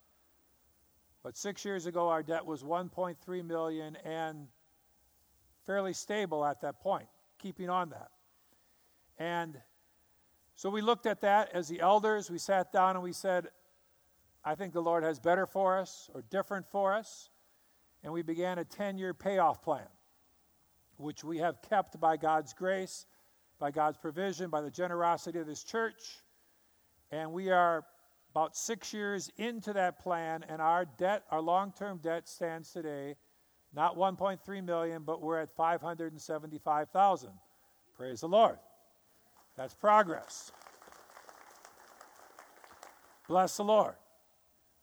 But 1.23 1.37
six 1.37 1.65
years 1.65 1.87
ago, 1.87 2.09
our 2.09 2.25
debt 2.25 2.45
was 2.45 2.65
1.3 2.65 3.45
million 3.45 3.97
and 4.05 4.49
fairly 5.65 5.93
stable 5.93 6.45
at 6.45 6.61
that 6.61 6.81
point, 6.81 7.07
keeping 7.39 7.71
on 7.71 7.91
that. 7.91 8.11
And 9.19 9.57
so 10.57 10.71
we 10.71 10.81
looked 10.81 11.07
at 11.07 11.21
that 11.21 11.51
as 11.53 11.69
the 11.69 11.81
elders. 11.81 12.31
We 12.31 12.39
sat 12.39 12.73
down 12.73 12.97
and 12.97 13.03
we 13.03 13.13
said, 13.13 13.49
I 14.45 14.57
think 14.57 14.73
the 14.73 14.83
Lord 14.83 15.05
has 15.05 15.21
better 15.21 15.47
for 15.47 15.79
us 15.79 16.11
or 16.15 16.25
different 16.31 16.67
for 16.67 16.93
us. 16.93 17.31
And 18.03 18.13
we 18.13 18.23
began 18.23 18.59
a 18.59 18.65
10 18.65 18.99
year 18.99 19.15
payoff 19.15 19.63
plan, 19.63 19.87
which 20.99 21.25
we 21.25 21.39
have 21.39 21.61
kept 21.63 21.99
by 22.01 22.17
God's 22.17 22.53
grace, 22.53 23.07
by 23.59 23.71
God's 23.71 23.97
provision, 23.97 24.51
by 24.51 24.61
the 24.61 24.71
generosity 24.71 25.39
of 25.39 25.47
this 25.47 25.63
church. 25.63 26.21
And 27.11 27.33
we 27.33 27.51
are 27.51 27.85
about 28.31 28.57
six 28.57 28.93
years 28.93 29.31
into 29.39 29.73
that 29.73 29.99
plan, 29.99 30.45
and 30.49 30.61
our 30.61 30.85
debt, 30.85 31.25
our 31.31 31.41
long 31.41 31.73
term 31.77 31.99
debt, 32.03 32.29
stands 32.29 32.71
today 32.73 33.17
not 33.75 33.97
1.3 33.97 34.65
million, 34.65 35.03
but 35.03 35.21
we're 35.21 35.41
at 35.41 35.55
575,000. 35.55 37.31
Praise 37.97 38.21
the 38.21 38.29
Lord. 38.29 38.59
That's 39.57 39.75
progress. 39.75 40.51
Bless 43.29 43.57
the 43.57 43.65
Lord. 43.65 43.95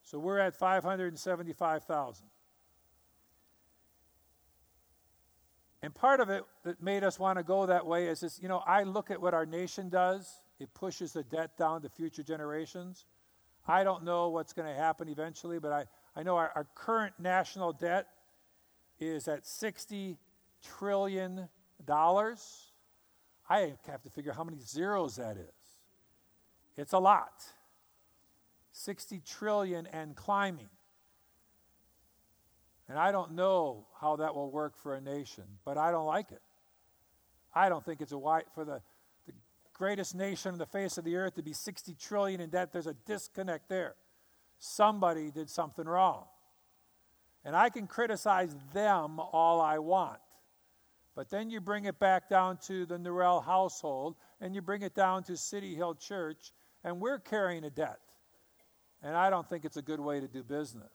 So 0.03 0.19
we're 0.19 0.39
at 0.39 0.55
575,000. 0.55 2.27
And 5.83 5.93
part 5.93 6.21
of 6.21 6.29
it 6.29 6.45
that 6.63 6.81
made 6.81 7.03
us 7.03 7.19
want 7.19 7.37
to 7.37 7.43
go 7.43 7.65
that 7.65 7.85
way 7.85 8.07
is 8.07 8.21
this, 8.21 8.39
you 8.41 8.47
know, 8.47 8.63
I 8.65 8.83
look 8.83 9.11
at 9.11 9.21
what 9.21 9.33
our 9.33 9.45
nation 9.45 9.89
does. 9.89 10.41
It 10.57 10.73
pushes 10.73 11.11
the 11.11 11.23
debt 11.23 11.57
down 11.57 11.81
to 11.81 11.89
future 11.89 12.23
generations. 12.23 13.05
I 13.67 13.83
don't 13.83 14.05
know 14.05 14.29
what's 14.29 14.53
going 14.53 14.73
to 14.73 14.73
happen 14.73 15.09
eventually, 15.09 15.59
but 15.59 15.73
I, 15.73 15.85
I 16.15 16.23
know 16.23 16.37
our, 16.37 16.53
our 16.55 16.65
current 16.73 17.15
national 17.19 17.73
debt 17.73 18.07
is 18.97 19.27
at 19.27 19.43
$60 19.43 20.15
trillion. 20.77 21.49
I 21.89 23.73
have 23.85 24.01
to 24.03 24.09
figure 24.09 24.31
how 24.31 24.45
many 24.45 24.59
zeros 24.61 25.17
that 25.17 25.35
is. 25.35 25.49
It's 26.77 26.93
a 26.93 26.99
lot. 26.99 27.43
60 28.71 29.21
trillion 29.25 29.85
and 29.87 30.15
climbing. 30.15 30.69
And 32.93 32.99
I 32.99 33.11
don't 33.11 33.31
know 33.31 33.87
how 33.99 34.17
that 34.17 34.35
will 34.35 34.51
work 34.51 34.77
for 34.77 34.93
a 34.93 35.01
nation, 35.01 35.45
but 35.65 35.79
I 35.79 35.89
don't 35.89 36.05
like 36.05 36.31
it. 36.31 36.43
I 37.55 37.67
don't 37.67 37.83
think 37.83 38.01
it's 38.01 38.11
a 38.11 38.17
white 38.19 38.45
for 38.53 38.63
the 38.63 38.83
greatest 39.73 40.13
nation 40.13 40.51
on 40.51 40.59
the 40.59 40.67
face 40.67 40.99
of 40.99 41.03
the 41.03 41.15
earth 41.15 41.33
to 41.37 41.41
be 41.41 41.53
60 41.53 41.95
trillion 41.95 42.39
in 42.39 42.51
debt, 42.51 42.71
there's 42.71 42.85
a 42.85 42.93
disconnect 43.07 43.67
there. 43.67 43.95
Somebody 44.59 45.31
did 45.31 45.49
something 45.49 45.85
wrong. 45.85 46.25
And 47.43 47.55
I 47.55 47.71
can 47.71 47.87
criticize 47.87 48.55
them 48.75 49.19
all 49.19 49.59
I 49.59 49.79
want. 49.79 50.19
But 51.15 51.31
then 51.31 51.49
you 51.49 51.61
bring 51.61 51.85
it 51.85 51.97
back 51.97 52.29
down 52.29 52.57
to 52.67 52.85
the 52.85 52.99
Norell 52.99 53.43
household, 53.43 54.17
and 54.39 54.53
you 54.53 54.61
bring 54.61 54.83
it 54.83 54.93
down 54.93 55.23
to 55.23 55.35
City 55.35 55.73
Hill 55.73 55.95
Church, 55.95 56.51
and 56.83 57.01
we're 57.01 57.17
carrying 57.17 57.63
a 57.63 57.71
debt. 57.71 57.97
And 59.01 59.17
I 59.17 59.31
don't 59.31 59.49
think 59.49 59.65
it's 59.65 59.77
a 59.77 59.81
good 59.81 59.99
way 59.99 60.19
to 60.19 60.27
do 60.27 60.43
business. 60.43 60.91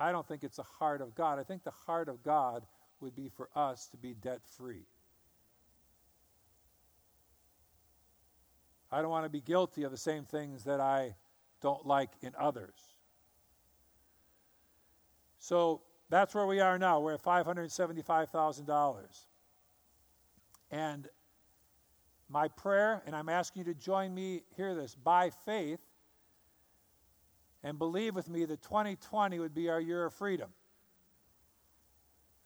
I 0.00 0.12
don't 0.12 0.26
think 0.26 0.42
it's 0.42 0.56
the 0.56 0.62
heart 0.62 1.02
of 1.02 1.14
God. 1.14 1.38
I 1.38 1.42
think 1.42 1.62
the 1.62 1.70
heart 1.70 2.08
of 2.08 2.22
God 2.22 2.64
would 3.00 3.14
be 3.14 3.28
for 3.28 3.50
us 3.54 3.86
to 3.88 3.98
be 3.98 4.14
debt 4.14 4.40
free. 4.56 4.86
I 8.90 9.02
don't 9.02 9.10
want 9.10 9.26
to 9.26 9.30
be 9.30 9.42
guilty 9.42 9.84
of 9.84 9.92
the 9.92 9.98
same 9.98 10.24
things 10.24 10.64
that 10.64 10.80
I 10.80 11.14
don't 11.60 11.86
like 11.86 12.10
in 12.22 12.32
others. 12.38 12.74
So 15.38 15.82
that's 16.08 16.34
where 16.34 16.46
we 16.46 16.60
are 16.60 16.78
now. 16.78 17.00
We're 17.00 17.14
at 17.14 17.22
$575,000. 17.22 19.26
And 20.70 21.08
my 22.28 22.48
prayer, 22.48 23.02
and 23.06 23.14
I'm 23.14 23.28
asking 23.28 23.66
you 23.66 23.72
to 23.72 23.78
join 23.78 24.14
me, 24.14 24.42
hear 24.56 24.74
this, 24.74 24.94
by 24.94 25.30
faith, 25.44 25.80
and 27.62 27.78
believe 27.78 28.14
with 28.14 28.28
me 28.28 28.44
that 28.44 28.62
2020 28.62 29.38
would 29.38 29.54
be 29.54 29.68
our 29.68 29.80
year 29.80 30.04
of 30.06 30.14
freedom. 30.14 30.50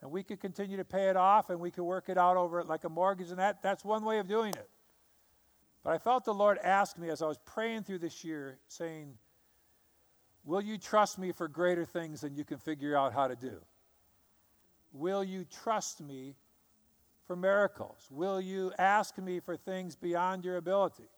And 0.02 0.10
we 0.10 0.22
could 0.22 0.40
continue 0.40 0.76
to 0.76 0.84
pay 0.84 1.08
it 1.08 1.16
off 1.16 1.50
and 1.50 1.60
we 1.60 1.70
could 1.70 1.84
work 1.84 2.08
it 2.08 2.18
out 2.18 2.36
over 2.36 2.60
it 2.60 2.66
like 2.66 2.84
a 2.84 2.88
mortgage, 2.88 3.30
and 3.30 3.38
that, 3.38 3.62
that's 3.62 3.84
one 3.84 4.04
way 4.04 4.18
of 4.18 4.28
doing 4.28 4.50
it. 4.50 4.68
But 5.82 5.92
I 5.92 5.98
felt 5.98 6.24
the 6.24 6.34
Lord 6.34 6.58
ask 6.62 6.98
me 6.98 7.10
as 7.10 7.22
I 7.22 7.26
was 7.26 7.38
praying 7.44 7.84
through 7.84 7.98
this 7.98 8.24
year, 8.24 8.58
saying, 8.68 9.14
Will 10.44 10.60
you 10.60 10.76
trust 10.76 11.18
me 11.18 11.32
for 11.32 11.48
greater 11.48 11.84
things 11.84 12.20
than 12.20 12.36
you 12.36 12.44
can 12.44 12.58
figure 12.58 12.96
out 12.96 13.14
how 13.14 13.28
to 13.28 13.36
do? 13.36 13.60
Will 14.92 15.24
you 15.24 15.44
trust 15.44 16.00
me 16.00 16.36
for 17.26 17.34
miracles? 17.34 18.06
Will 18.10 18.40
you 18.40 18.72
ask 18.78 19.16
me 19.18 19.40
for 19.40 19.56
things 19.56 19.96
beyond 19.96 20.44
your 20.44 20.56
ability? 20.56 21.08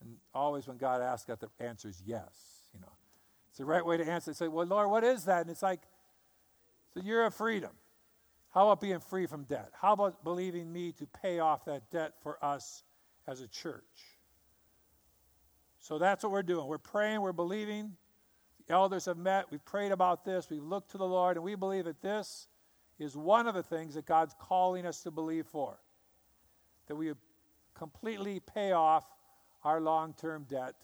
And 0.00 0.16
always 0.34 0.66
when 0.66 0.76
God 0.76 1.00
asks, 1.02 1.26
the 1.26 1.48
answer 1.60 1.88
is 1.88 2.02
yes. 2.04 2.32
You 2.72 2.80
know, 2.80 2.92
it's 3.48 3.58
the 3.58 3.64
right 3.64 3.84
way 3.84 3.96
to 3.96 4.08
answer. 4.08 4.32
Say, 4.32 4.48
well, 4.48 4.66
Lord, 4.66 4.90
what 4.90 5.04
is 5.04 5.24
that? 5.24 5.42
And 5.42 5.50
it's 5.50 5.62
like, 5.62 5.80
so 6.94 7.00
you're 7.00 7.26
a 7.26 7.30
freedom. 7.30 7.72
How 8.54 8.70
about 8.70 8.80
being 8.80 9.00
free 9.00 9.26
from 9.26 9.44
debt? 9.44 9.70
How 9.72 9.92
about 9.92 10.24
believing 10.24 10.72
me 10.72 10.92
to 10.92 11.06
pay 11.06 11.38
off 11.38 11.64
that 11.66 11.90
debt 11.90 12.14
for 12.22 12.42
us 12.44 12.82
as 13.26 13.40
a 13.40 13.48
church? 13.48 13.82
So 15.80 15.98
that's 15.98 16.22
what 16.24 16.32
we're 16.32 16.42
doing. 16.42 16.66
We're 16.66 16.78
praying, 16.78 17.20
we're 17.20 17.32
believing. 17.32 17.92
The 18.66 18.74
elders 18.74 19.04
have 19.04 19.16
met, 19.16 19.46
we've 19.50 19.64
prayed 19.64 19.92
about 19.92 20.24
this, 20.24 20.48
we've 20.50 20.62
looked 20.62 20.90
to 20.92 20.98
the 20.98 21.06
Lord, 21.06 21.36
and 21.36 21.44
we 21.44 21.54
believe 21.54 21.84
that 21.84 22.00
this 22.02 22.46
is 22.98 23.16
one 23.16 23.46
of 23.46 23.54
the 23.54 23.62
things 23.62 23.94
that 23.94 24.06
God's 24.06 24.34
calling 24.38 24.86
us 24.86 25.02
to 25.02 25.10
believe 25.10 25.46
for. 25.46 25.78
That 26.88 26.96
we 26.96 27.12
completely 27.74 28.40
pay 28.40 28.72
off 28.72 29.04
our 29.68 29.82
long 29.82 30.14
term 30.14 30.46
debt 30.48 30.74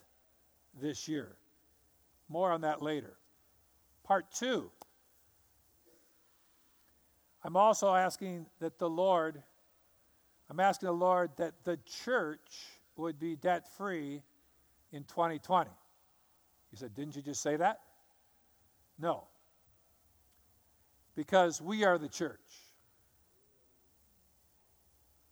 this 0.78 1.08
year. 1.08 1.36
More 2.28 2.52
on 2.52 2.60
that 2.60 2.82
later. 2.82 3.16
Part 4.04 4.26
two 4.30 4.70
I'm 7.42 7.56
also 7.56 7.94
asking 7.94 8.46
that 8.60 8.78
the 8.78 8.88
Lord, 8.88 9.42
I'm 10.50 10.60
asking 10.60 10.86
the 10.86 10.92
Lord 10.92 11.30
that 11.36 11.52
the 11.64 11.78
church 12.04 12.50
would 12.96 13.18
be 13.18 13.36
debt 13.36 13.66
free 13.76 14.22
in 14.92 15.04
2020. 15.04 15.70
You 16.72 16.78
said, 16.78 16.94
didn't 16.94 17.16
you 17.16 17.22
just 17.22 17.42
say 17.42 17.56
that? 17.56 17.80
No. 18.98 19.24
Because 21.14 21.60
we 21.60 21.84
are 21.84 21.98
the 21.98 22.08
church. 22.08 22.40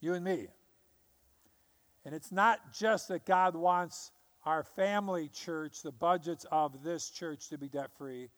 You 0.00 0.14
and 0.14 0.24
me. 0.24 0.48
And 2.04 2.14
it's 2.14 2.32
not 2.32 2.72
just 2.72 3.08
that 3.08 3.24
God 3.24 3.54
wants 3.54 4.10
our 4.44 4.64
family 4.64 5.28
church, 5.28 5.82
the 5.82 5.92
budgets 5.92 6.44
of 6.50 6.82
this 6.82 7.10
church 7.10 7.48
to 7.50 7.58
be 7.58 7.68
debt 7.68 7.90
free. 7.96 8.28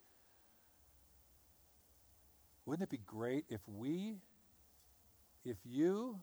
Wouldn't 2.67 2.83
it 2.83 2.91
be 2.91 3.01
great 3.07 3.45
if 3.49 3.61
we, 3.69 4.17
if 5.45 5.57
you 5.65 6.21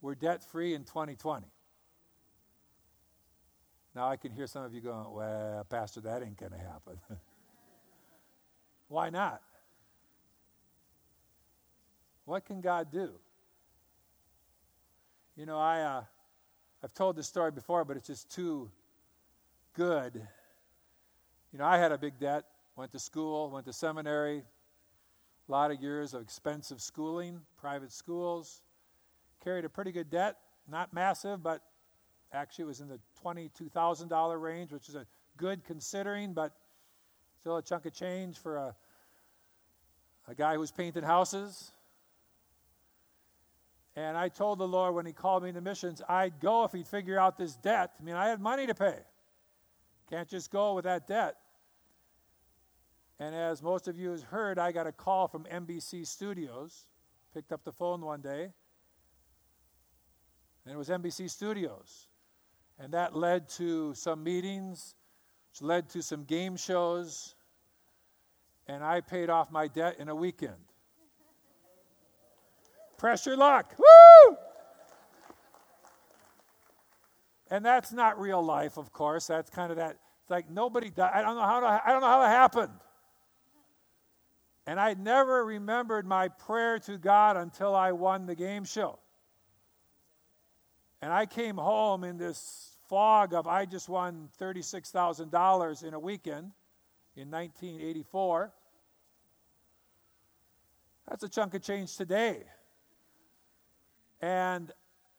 were 0.00 0.14
debt 0.14 0.42
free 0.42 0.74
in 0.74 0.84
2020? 0.84 1.46
Now 3.94 4.08
I 4.08 4.16
can 4.16 4.30
hear 4.30 4.46
some 4.46 4.64
of 4.64 4.72
you 4.72 4.80
going, 4.80 5.10
well, 5.10 5.64
Pastor, 5.68 6.00
that 6.02 6.22
ain't 6.22 6.38
going 6.38 6.52
to 6.52 6.58
happen. 6.58 7.00
Why 8.88 9.10
not? 9.10 9.42
What 12.24 12.44
can 12.44 12.60
God 12.60 12.92
do? 12.92 13.12
You 15.38 15.46
know, 15.46 15.56
I, 15.56 15.82
uh, 15.82 16.02
I've 16.82 16.94
told 16.94 17.14
this 17.14 17.28
story 17.28 17.52
before, 17.52 17.84
but 17.84 17.96
it's 17.96 18.08
just 18.08 18.28
too 18.28 18.68
good. 19.72 20.20
You 21.52 21.60
know, 21.60 21.64
I 21.64 21.78
had 21.78 21.92
a 21.92 21.96
big 21.96 22.18
debt, 22.18 22.42
went 22.74 22.90
to 22.90 22.98
school, 22.98 23.48
went 23.48 23.64
to 23.66 23.72
seminary, 23.72 24.38
a 25.48 25.52
lot 25.52 25.70
of 25.70 25.80
years 25.80 26.12
of 26.12 26.22
expensive 26.22 26.80
schooling, 26.80 27.40
private 27.56 27.92
schools, 27.92 28.62
carried 29.44 29.64
a 29.64 29.68
pretty 29.68 29.92
good 29.92 30.10
debt, 30.10 30.38
not 30.68 30.92
massive, 30.92 31.40
but 31.40 31.62
actually 32.32 32.64
it 32.64 32.66
was 32.66 32.80
in 32.80 32.88
the 32.88 32.98
$22,000 33.24 34.42
range, 34.42 34.72
which 34.72 34.88
is 34.88 34.96
a 34.96 35.06
good 35.36 35.62
considering, 35.62 36.32
but 36.32 36.52
still 37.38 37.58
a 37.58 37.62
chunk 37.62 37.86
of 37.86 37.94
change 37.94 38.38
for 38.38 38.56
a, 38.56 38.74
a 40.26 40.34
guy 40.34 40.56
who's 40.56 40.72
painting 40.72 41.04
houses. 41.04 41.70
And 43.98 44.16
I 44.16 44.28
told 44.28 44.60
the 44.60 44.68
Lord 44.68 44.94
when 44.94 45.06
He 45.06 45.12
called 45.12 45.42
me 45.42 45.50
to 45.50 45.60
missions, 45.60 46.00
I'd 46.08 46.38
go 46.38 46.62
if 46.62 46.70
He'd 46.70 46.86
figure 46.86 47.18
out 47.18 47.36
this 47.36 47.56
debt. 47.56 47.90
I 47.98 48.04
mean, 48.04 48.14
I 48.14 48.28
had 48.28 48.40
money 48.40 48.64
to 48.64 48.74
pay. 48.74 49.00
Can't 50.08 50.28
just 50.28 50.52
go 50.52 50.74
with 50.74 50.84
that 50.84 51.08
debt. 51.08 51.34
And 53.18 53.34
as 53.34 53.60
most 53.60 53.88
of 53.88 53.98
you 53.98 54.12
have 54.12 54.22
heard, 54.22 54.56
I 54.56 54.70
got 54.70 54.86
a 54.86 54.92
call 54.92 55.26
from 55.26 55.46
NBC 55.46 56.06
Studios. 56.06 56.86
Picked 57.34 57.50
up 57.50 57.64
the 57.64 57.72
phone 57.72 58.00
one 58.00 58.20
day, 58.20 58.52
and 60.64 60.74
it 60.74 60.76
was 60.76 60.88
NBC 60.88 61.28
Studios. 61.28 62.06
And 62.78 62.92
that 62.94 63.16
led 63.16 63.48
to 63.50 63.94
some 63.94 64.22
meetings, 64.22 64.94
which 65.50 65.60
led 65.60 65.88
to 65.90 66.02
some 66.02 66.22
game 66.22 66.56
shows, 66.56 67.34
and 68.68 68.84
I 68.84 69.00
paid 69.00 69.28
off 69.28 69.50
my 69.50 69.66
debt 69.66 69.96
in 69.98 70.08
a 70.08 70.14
weekend. 70.14 70.67
Press 72.98 73.24
your 73.24 73.36
luck. 73.36 73.74
Woo! 73.78 74.36
And 77.50 77.64
that's 77.64 77.92
not 77.92 78.20
real 78.20 78.42
life, 78.42 78.76
of 78.76 78.92
course. 78.92 79.28
That's 79.28 79.48
kind 79.48 79.70
of 79.70 79.78
that. 79.78 79.92
It's 79.92 80.30
like 80.30 80.50
nobody 80.50 80.90
died. 80.90 81.12
I 81.14 81.22
don't 81.22 81.36
know 81.36 81.42
how 81.42 81.60
to, 81.60 81.82
I 81.86 81.92
don't 81.92 82.02
know 82.02 82.08
how 82.08 82.22
it 82.22 82.28
happened. 82.28 82.72
And 84.66 84.78
I 84.78 84.92
never 84.94 85.46
remembered 85.46 86.06
my 86.06 86.28
prayer 86.28 86.78
to 86.80 86.98
God 86.98 87.38
until 87.38 87.74
I 87.74 87.92
won 87.92 88.26
the 88.26 88.34
game 88.34 88.64
show. 88.64 88.98
And 91.00 91.10
I 91.10 91.24
came 91.24 91.56
home 91.56 92.04
in 92.04 92.18
this 92.18 92.76
fog 92.88 93.32
of 93.32 93.46
I 93.46 93.64
just 93.64 93.88
won 93.88 94.28
$36,000 94.38 95.84
in 95.84 95.94
a 95.94 96.00
weekend 96.00 96.52
in 97.16 97.30
1984. 97.30 98.52
That's 101.08 101.22
a 101.22 101.28
chunk 101.28 101.54
of 101.54 101.62
change 101.62 101.96
today. 101.96 102.44
And 104.20 104.72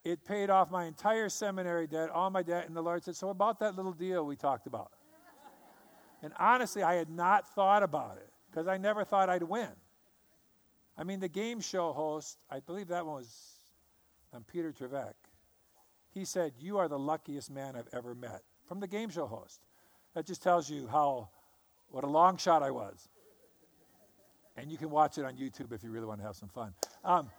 it 0.03 0.23
paid 0.25 0.49
off 0.49 0.71
my 0.71 0.85
entire 0.85 1.29
seminary 1.29 1.87
debt, 1.87 2.09
all 2.09 2.29
my 2.29 2.43
debt. 2.43 2.67
And 2.67 2.75
the 2.75 2.81
Lord 2.81 3.03
said, 3.03 3.15
So, 3.15 3.29
about 3.29 3.59
that 3.59 3.75
little 3.75 3.93
deal 3.93 4.25
we 4.25 4.35
talked 4.35 4.67
about. 4.67 4.91
and 6.21 6.33
honestly, 6.39 6.83
I 6.83 6.95
had 6.95 7.09
not 7.09 7.47
thought 7.53 7.83
about 7.83 8.17
it 8.17 8.29
because 8.49 8.67
I 8.67 8.77
never 8.77 9.03
thought 9.03 9.29
I'd 9.29 9.43
win. 9.43 9.69
I 10.97 11.03
mean, 11.03 11.19
the 11.19 11.29
game 11.29 11.61
show 11.61 11.93
host, 11.93 12.37
I 12.49 12.59
believe 12.59 12.89
that 12.89 13.05
one 13.05 13.15
was 13.15 13.59
um, 14.33 14.43
Peter 14.51 14.73
Trevek. 14.73 15.13
He 16.11 16.25
said, 16.25 16.53
You 16.59 16.77
are 16.77 16.87
the 16.87 16.99
luckiest 16.99 17.51
man 17.51 17.75
I've 17.75 17.87
ever 17.93 18.15
met. 18.15 18.41
From 18.67 18.79
the 18.79 18.87
game 18.87 19.09
show 19.09 19.25
host. 19.25 19.61
That 20.15 20.25
just 20.25 20.41
tells 20.41 20.69
you 20.69 20.87
how, 20.87 21.29
what 21.89 22.03
a 22.03 22.07
long 22.07 22.37
shot 22.37 22.63
I 22.63 22.71
was. 22.71 23.07
And 24.57 24.71
you 24.71 24.77
can 24.77 24.89
watch 24.89 25.17
it 25.17 25.23
on 25.23 25.35
YouTube 25.35 25.71
if 25.71 25.83
you 25.83 25.91
really 25.91 26.05
want 26.05 26.19
to 26.19 26.25
have 26.25 26.35
some 26.35 26.49
fun. 26.49 26.73
Um, 27.03 27.29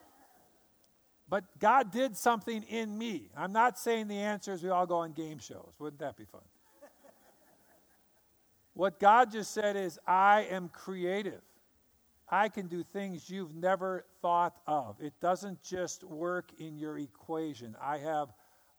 but 1.31 1.45
God 1.61 1.93
did 1.93 2.17
something 2.17 2.65
in 2.65 2.99
me. 2.99 3.31
I'm 3.37 3.53
not 3.53 3.79
saying 3.79 4.09
the 4.09 4.19
answer 4.19 4.53
is 4.53 4.63
we 4.65 4.69
all 4.69 4.87
go 4.87 4.97
on 4.97 5.13
game 5.13 5.39
shows. 5.39 5.73
Wouldn't 5.79 6.01
that 6.01 6.17
be 6.17 6.25
fun? 6.25 6.43
What 8.75 8.99
God 8.99 9.31
just 9.31 9.53
said 9.53 9.77
is, 9.77 9.99
I 10.07 10.47
am 10.51 10.69
creative. 10.69 11.41
I 12.29 12.49
can 12.49 12.67
do 12.67 12.83
things 12.83 13.29
you've 13.29 13.55
never 13.55 14.05
thought 14.23 14.57
of. 14.67 14.97
It 15.01 15.13
doesn't 15.21 15.63
just 15.63 16.05
work 16.05 16.51
in 16.59 16.79
your 16.79 16.99
equation. 16.99 17.77
I 17.81 17.99
have 17.99 18.29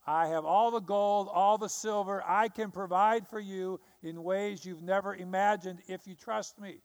I 0.08 0.28
have 0.28 0.46
all 0.46 0.72
the 0.72 0.80
gold, 0.80 1.30
all 1.32 1.60
the 1.60 1.70
silver. 1.70 2.24
I 2.26 2.48
can 2.48 2.72
provide 2.72 3.28
for 3.28 3.40
you 3.40 3.80
in 4.02 4.24
ways 4.24 4.66
you've 4.66 4.82
never 4.82 5.16
imagined 5.16 5.80
if 5.88 6.08
you 6.08 6.16
trust 6.16 6.60
me. 6.60 6.78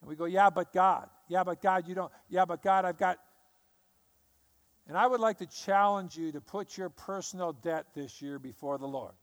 And 0.00 0.08
we 0.08 0.16
go, 0.16 0.24
Yeah, 0.24 0.48
but 0.50 0.72
God. 0.72 1.08
Yeah, 1.28 1.44
but 1.44 1.60
God, 1.60 1.86
you 1.86 1.94
don't. 1.94 2.12
Yeah, 2.28 2.44
but 2.44 2.62
God, 2.62 2.84
I've 2.84 2.98
got. 2.98 3.18
And 4.92 4.98
I 4.98 5.06
would 5.06 5.20
like 5.20 5.38
to 5.38 5.46
challenge 5.46 6.18
you 6.18 6.32
to 6.32 6.40
put 6.42 6.76
your 6.76 6.90
personal 6.90 7.54
debt 7.54 7.86
this 7.94 8.20
year 8.20 8.38
before 8.38 8.76
the 8.76 8.86
Lord. 8.86 9.14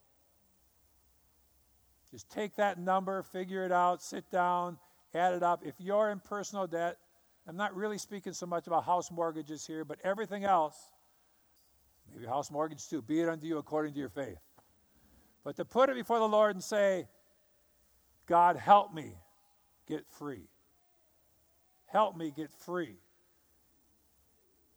Just 2.10 2.28
take 2.32 2.56
that 2.56 2.80
number, 2.80 3.22
figure 3.22 3.64
it 3.64 3.72
out, 3.72 4.02
sit 4.02 4.32
down, 4.32 4.80
add 5.14 5.36
it 5.36 5.44
up. 5.44 5.62
If 5.64 5.76
you're 5.78 6.10
in 6.10 6.22
personal 6.22 6.66
debt, 6.66 6.98
I'm 7.48 7.56
not 7.56 7.76
really 7.76 8.00
speaking 8.00 8.34
so 8.34 8.48
much 8.48 8.66
about 8.66 8.84
house 8.84 9.12
mortgages 9.12 9.64
here, 9.64 9.86
but 9.86 10.00
everything 10.04 10.44
else, 10.44 10.76
maybe 12.12 12.26
house 12.26 12.50
mortgage 12.50 12.90
too, 12.90 13.04
be 13.04 13.22
it 13.22 13.30
unto 13.30 13.46
you 13.46 13.60
according 13.60 13.94
to 13.94 14.00
your 14.00 14.10
faith. 14.10 14.40
But 15.44 15.56
to 15.58 15.66
put 15.66 15.92
it 15.92 15.96
before 15.96 16.18
the 16.18 16.28
Lord 16.28 16.56
and 16.56 16.64
say, 16.64 17.08
God, 18.26 18.56
help 18.56 18.92
me 18.92 19.14
get 19.88 20.08
free. 20.08 20.48
Help 21.86 22.18
me 22.18 22.34
get 22.36 22.50
free. 22.50 22.96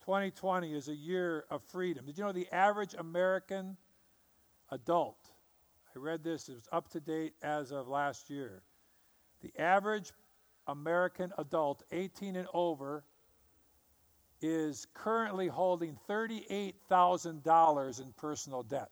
2020 0.05 0.73
is 0.73 0.89
a 0.89 0.95
year 0.95 1.45
of 1.51 1.63
freedom. 1.65 2.07
Did 2.07 2.19
you 2.19 2.25
know 2.25 2.33
the 2.33 2.53
average 2.53 2.95
American 2.99 3.77
adult 4.71 5.33
I 5.95 5.99
read 5.99 6.25
this, 6.25 6.49
it 6.49 6.55
was 6.55 6.69
up 6.73 6.89
to 6.91 7.01
date 7.01 7.35
as 7.43 7.71
of 7.71 7.87
last 7.89 8.31
year. 8.31 8.63
The 9.43 9.53
average 9.61 10.13
American 10.67 11.33
adult, 11.37 11.83
18 11.93 12.37
and 12.37 12.49
over, 12.55 13.05
is 14.41 14.87
currently 14.95 15.49
holding 15.49 15.99
$38,000 16.09 18.01
in 18.01 18.13
personal 18.17 18.63
debt. 18.63 18.91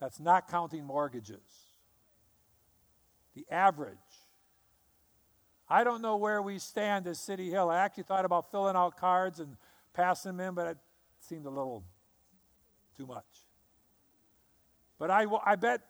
That's 0.00 0.18
not 0.18 0.48
counting 0.48 0.84
mortgages. 0.84 1.66
The 3.34 3.44
average. 3.50 3.98
I 5.68 5.84
don't 5.84 6.00
know 6.00 6.16
where 6.16 6.40
we 6.40 6.58
stand 6.58 7.06
as 7.06 7.18
City 7.18 7.50
Hill. 7.50 7.68
I 7.70 7.80
actually 7.80 8.04
thought 8.04 8.24
about 8.24 8.50
filling 8.50 8.76
out 8.76 8.96
cards 8.96 9.40
and 9.40 9.56
passing 9.96 10.36
them 10.36 10.48
in, 10.48 10.54
but 10.54 10.66
it 10.66 10.76
seemed 11.20 11.46
a 11.46 11.50
little 11.50 11.82
too 12.96 13.06
much. 13.06 13.24
But 14.98 15.10
I, 15.10 15.26
I 15.44 15.56
bet 15.56 15.80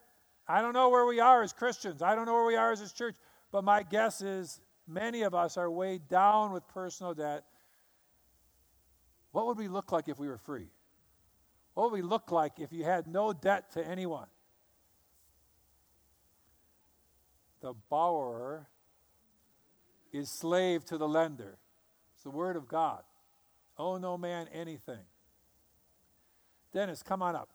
I 0.49 0.63
don't 0.63 0.73
know 0.73 0.91
where 0.91 1.07
we 1.07 1.19
are 1.19 1.43
as 1.43 1.53
Christians. 1.53 2.03
I 2.03 2.15
don't 2.15 2.27
know 2.27 2.35
where 2.35 2.47
we 2.47 2.57
are 2.57 2.71
as 2.71 2.81
a 2.81 2.93
church. 2.93 3.17
But 3.51 3.65
my 3.65 3.83
guess 3.83 4.23
is 4.23 4.61
many 4.87 5.23
of 5.23 5.35
us 5.35 5.57
are 5.57 5.71
weighed 5.71 6.09
down 6.09 6.53
with 6.53 6.67
personal 6.69 7.15
debt. 7.15 7.43
What 9.33 9.47
would 9.47 9.59
we 9.59 9.69
look 9.69 9.93
like 9.93 10.09
if 10.09 10.19
we 10.19 10.29
were 10.29 10.39
free? 10.39 10.69
What 11.75 11.91
would 11.91 11.97
we 11.97 12.03
look 12.03 12.31
like 12.31 12.59
if 12.59 12.73
you 12.73 12.85
had 12.85 13.07
no 13.07 13.33
debt 13.33 13.73
to 13.73 13.87
anyone? 13.87 14.29
The 17.61 17.75
borrower 17.91 18.69
is 20.13 20.31
slave 20.39 20.85
to 20.87 20.97
the 20.97 21.09
lender. 21.09 21.59
It's 22.15 22.23
the 22.23 22.31
word 22.31 22.57
of 22.57 22.69
God. 22.69 23.03
Owe 23.79 23.99
no 23.99 24.17
man 24.17 24.49
anything. 24.53 25.05
Dennis, 26.73 27.03
come 27.03 27.23
on 27.23 27.37
up. 27.37 27.51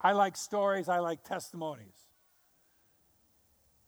I 0.00 0.12
like 0.12 0.36
stories, 0.36 0.88
I 0.88 0.98
like 0.98 1.22
testimonies. 1.22 2.08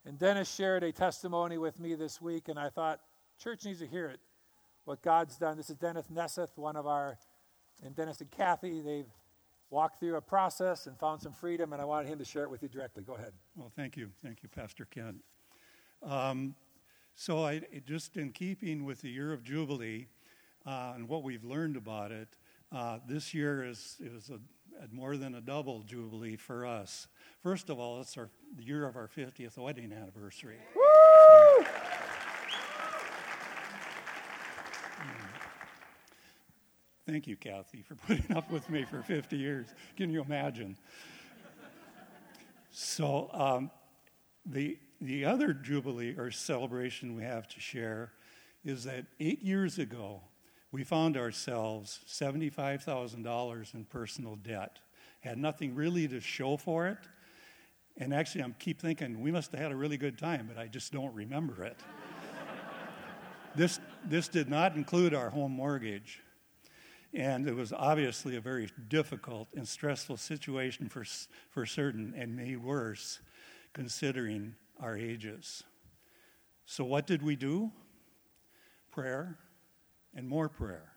And 0.07 0.19
Dennis 0.19 0.55
shared 0.55 0.83
a 0.83 0.93
testimony 0.93 1.59
with 1.59 1.81
me 1.81 1.95
this 1.95 2.21
week, 2.21 2.49
and 2.49 2.59
I 2.59 2.69
thought, 2.69 3.01
church 3.39 3.65
needs 3.65 3.81
to 3.81 3.87
hear 3.87 4.09
it, 4.09 4.21
what 4.85 5.03
God's 5.03 5.37
done. 5.37 5.57
This 5.57 5.71
is 5.71 5.77
Dennis 5.77 6.07
Nesseth, 6.11 6.51
one 6.57 6.77
of 6.77 6.87
our, 6.87 7.19
and 7.83 7.97
Dennis 7.97 8.21
and 8.21 8.31
Kathy, 8.31 8.81
they've 8.81 9.09
walked 9.71 9.99
through 9.99 10.15
a 10.17 10.21
process 10.21 10.87
and 10.87 10.99
found 10.99 11.21
some 11.21 11.33
freedom, 11.33 11.73
and 11.73 11.83
I 11.83 11.85
wanted 11.85 12.09
him 12.09 12.19
to 12.19 12.25
share 12.25 12.45
it 12.45 12.51
with 12.51 12.63
you 12.63 12.69
directly. 12.69 13.03
Go 13.03 13.15
ahead. 13.15 13.33
Well, 13.57 13.73
thank 13.75 13.97
you. 13.97 14.11
Thank 14.23 14.43
you, 14.43 14.49
Pastor 14.49 14.85
Ken. 14.85 15.21
Um, 16.03 16.55
so, 17.17 17.45
I, 17.45 17.63
just 17.87 18.17
in 18.17 18.31
keeping 18.31 18.85
with 18.85 19.01
the 19.01 19.09
year 19.09 19.33
of 19.33 19.43
Jubilee 19.43 20.09
uh, 20.67 20.93
and 20.95 21.09
what 21.09 21.23
we've 21.23 21.45
learned 21.45 21.77
about 21.77 22.13
it, 22.13 22.29
uh, 22.73 22.99
this 23.07 23.35
year 23.35 23.65
is, 23.65 23.97
is 24.01 24.31
a 24.31 24.39
more 24.93 25.17
than 25.17 25.37
a 25.37 25.41
double 25.41 25.83
jubilee 25.83 26.37
for 26.37 26.67
us. 26.67 27.07
First 27.43 27.71
of 27.71 27.79
all, 27.79 28.01
it's 28.01 28.17
our 28.19 28.29
the 28.57 28.65
year 28.65 28.87
of 28.87 28.97
our 28.97 29.09
50th 29.09 29.57
wedding 29.57 29.93
anniversary. 29.93 30.59
Woo! 30.75 31.65
Thank 37.07 37.27
you, 37.27 37.37
Kathy, 37.37 37.83
for 37.83 37.95
putting 38.07 38.35
up 38.35 38.51
with 38.51 38.69
me 38.71 38.85
for 38.85 39.03
50 39.03 39.37
years. 39.37 39.67
Can 39.97 40.11
you 40.11 40.23
imagine? 40.23 40.77
So, 42.71 43.29
um, 43.33 43.71
the, 44.47 44.79
the 45.01 45.25
other 45.25 45.53
jubilee 45.53 46.15
or 46.17 46.31
celebration 46.31 47.15
we 47.15 47.23
have 47.23 47.47
to 47.49 47.61
share 47.61 48.13
is 48.65 48.85
that 48.85 49.05
eight 49.21 49.43
years 49.43 49.79
ago, 49.79 50.23
we 50.75 50.83
found 50.83 51.17
ourselves 51.17 52.01
$75,000 52.09 53.75
in 53.75 53.85
personal 53.85 54.35
debt. 54.35 54.81
had 55.21 55.39
nothing 55.39 55.73
really 55.73 56.09
to 56.09 56.19
show 56.19 56.57
for 56.57 56.89
it. 56.89 56.99
And 57.97 58.13
actually, 58.13 58.43
I 58.43 58.51
keep 58.59 58.81
thinking 58.81 59.21
we 59.21 59.31
must 59.31 59.53
have 59.53 59.61
had 59.61 59.71
a 59.71 59.77
really 59.77 59.97
good 59.97 60.19
time, 60.19 60.51
but 60.53 60.61
I 60.61 60.67
just 60.67 60.93
don't 60.93 61.15
remember 61.15 61.63
it. 61.63 61.79
this, 63.55 63.79
this 64.05 64.27
did 64.27 64.49
not 64.51 64.75
include 64.75 65.15
our 65.15 65.31
home 65.31 65.53
mortgage. 65.53 66.19
And 67.13 67.47
it 67.47 67.55
was 67.55 67.73
obviously 67.73 68.35
a 68.35 68.41
very 68.41 68.69
difficult 68.89 69.47
and 69.55 69.69
stressful 69.69 70.17
situation 70.17 70.89
for, 70.89 71.05
for 71.51 71.67
certain, 71.67 72.15
and 72.17 72.35
made 72.35 72.61
worse 72.61 73.21
considering 73.75 74.57
our 74.81 74.97
ages. 74.97 75.63
So, 76.67 76.83
what 76.83 77.07
did 77.07 77.23
we 77.23 77.37
do? 77.37 77.71
Prayer 78.91 79.39
and 80.15 80.29
more 80.29 80.49
prayer. 80.49 80.93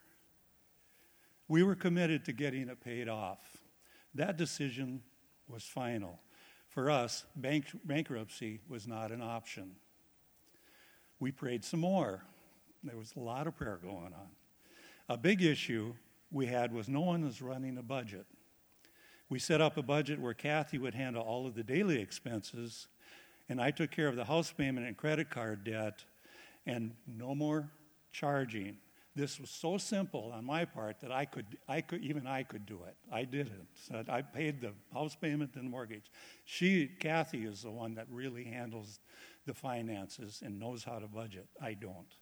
We 1.48 1.64
were 1.64 1.76
committed 1.76 2.26
to 2.26 2.34
getting 2.34 2.68
it 2.70 2.82
paid 2.82 3.08
off. 3.08 3.40
That 4.16 4.38
decision 4.38 5.02
was 5.48 5.64
final. 5.64 6.20
For 6.70 6.90
us, 6.90 7.26
bank, 7.36 7.66
bankruptcy 7.86 8.60
was 8.68 8.88
not 8.88 9.12
an 9.12 9.22
option. 9.22 9.76
We 11.20 11.32
prayed 11.32 11.64
some 11.64 11.80
more. 11.80 12.24
There 12.84 12.98
was 12.98 13.14
a 13.16 13.20
lot 13.20 13.48
of 13.48 13.56
prayer 13.56 13.80
going 13.82 14.14
on. 14.14 14.30
A 15.10 15.18
big 15.18 15.42
issue 15.42 15.94
we 16.32 16.46
had 16.46 16.74
was 16.74 16.90
no 16.90 17.02
one 17.02 17.24
was 17.24 17.42
running 17.42 17.78
a 17.78 17.84
budget. 17.84 18.26
We 19.30 19.40
set 19.40 19.62
up 19.62 19.78
a 19.78 19.82
budget 19.82 20.20
where 20.20 20.34
Kathy 20.34 20.78
would 20.78 20.94
handle 20.94 21.24
all 21.24 21.48
of 21.48 21.56
the 21.56 21.64
daily 21.64 22.00
expenses, 22.00 22.88
and 23.50 23.62
I 23.62 23.72
took 23.72 23.92
care 23.92 24.08
of 24.08 24.16
the 24.16 24.26
house 24.26 24.52
payment 24.52 24.86
and 24.88 24.96
credit 24.96 25.30
card 25.30 25.64
debt, 25.64 26.04
and 26.66 26.94
no 27.08 27.34
more 27.34 27.70
charging. 28.12 28.78
This 29.18 29.40
was 29.40 29.50
so 29.50 29.80
simple 29.80 30.32
on 30.32 30.46
my 30.46 30.64
part 30.64 31.00
that 31.00 31.12
I 31.12 31.26
could, 31.26 31.58
I 31.68 31.82
could, 31.82 32.04
even 32.04 32.28
I 32.28 32.44
could 32.44 32.68
do 32.68 32.82
it. 32.88 32.96
I 33.12 33.24
did 33.24 33.48
it. 33.48 33.66
So 33.74 34.04
I 34.08 34.22
paid 34.22 34.62
the 34.62 34.74
house 34.94 35.16
payment 35.16 35.56
and 35.56 35.66
the 35.66 35.70
mortgage. 35.72 36.12
She, 36.46 36.86
Kathy, 36.86 37.46
is 37.46 37.64
the 37.64 37.72
one 37.72 37.96
that 37.96 38.06
really 38.12 38.44
handles 38.44 39.00
the 39.48 39.56
finances 39.56 40.44
and 40.46 40.60
knows 40.60 40.84
how 40.84 41.00
to 41.00 41.08
budget. 41.08 41.48
I 41.60 41.74
don't. 41.74 42.14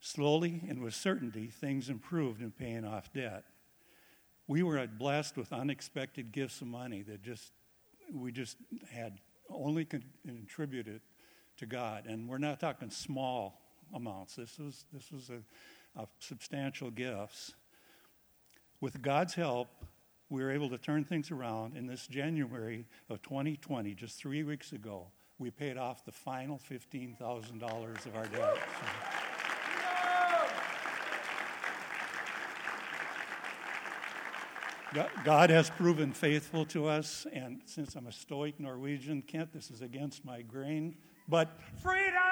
Slowly 0.00 0.60
and 0.68 0.82
with 0.82 0.94
certainty, 0.94 1.46
things 1.46 1.88
improved 1.88 2.42
in 2.42 2.50
paying 2.50 2.84
off 2.84 3.12
debt. 3.12 3.44
We 4.48 4.64
were 4.64 4.84
blessed 4.88 5.36
with 5.36 5.52
unexpected 5.52 6.32
gifts 6.32 6.60
of 6.62 6.66
money 6.66 7.02
that 7.02 7.22
just 7.22 7.52
we 8.12 8.32
just 8.32 8.56
had 8.90 9.20
only 9.48 9.84
contributed 9.84 11.00
to 11.58 11.66
God, 11.66 12.06
and 12.06 12.28
we're 12.28 12.38
not 12.38 12.58
talking 12.58 12.90
small 12.90 13.59
amounts. 13.94 14.36
This 14.36 14.58
was, 14.58 14.84
this 14.92 15.10
was 15.10 15.30
a, 15.30 16.00
a 16.00 16.06
substantial 16.18 16.90
gifts. 16.90 17.54
With 18.80 19.02
God's 19.02 19.34
help, 19.34 19.68
we 20.30 20.42
were 20.42 20.50
able 20.50 20.70
to 20.70 20.78
turn 20.78 21.04
things 21.04 21.30
around. 21.30 21.76
In 21.76 21.86
this 21.86 22.06
January 22.06 22.86
of 23.08 23.20
2020, 23.22 23.94
just 23.94 24.16
three 24.16 24.42
weeks 24.42 24.72
ago, 24.72 25.08
we 25.38 25.50
paid 25.50 25.76
off 25.76 26.04
the 26.04 26.12
final 26.12 26.58
$15,000 26.70 28.06
of 28.06 28.16
our 28.16 28.26
debt. 28.26 28.58
God 35.24 35.50
has 35.50 35.70
proven 35.70 36.12
faithful 36.12 36.64
to 36.66 36.86
us, 36.86 37.26
and 37.32 37.60
since 37.64 37.94
I'm 37.94 38.08
a 38.08 38.12
stoic 38.12 38.58
Norwegian, 38.58 39.22
Kent, 39.22 39.52
this 39.52 39.70
is 39.70 39.82
against 39.82 40.24
my 40.24 40.42
grain, 40.42 40.96
but 41.28 41.60
freedom! 41.80 42.29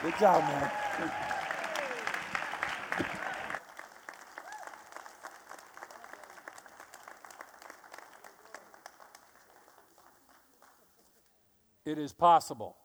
Good 0.00 0.14
job, 0.20 0.42
man. 0.42 0.70
It 11.84 11.98
is 11.98 12.12
possible. 12.12 12.76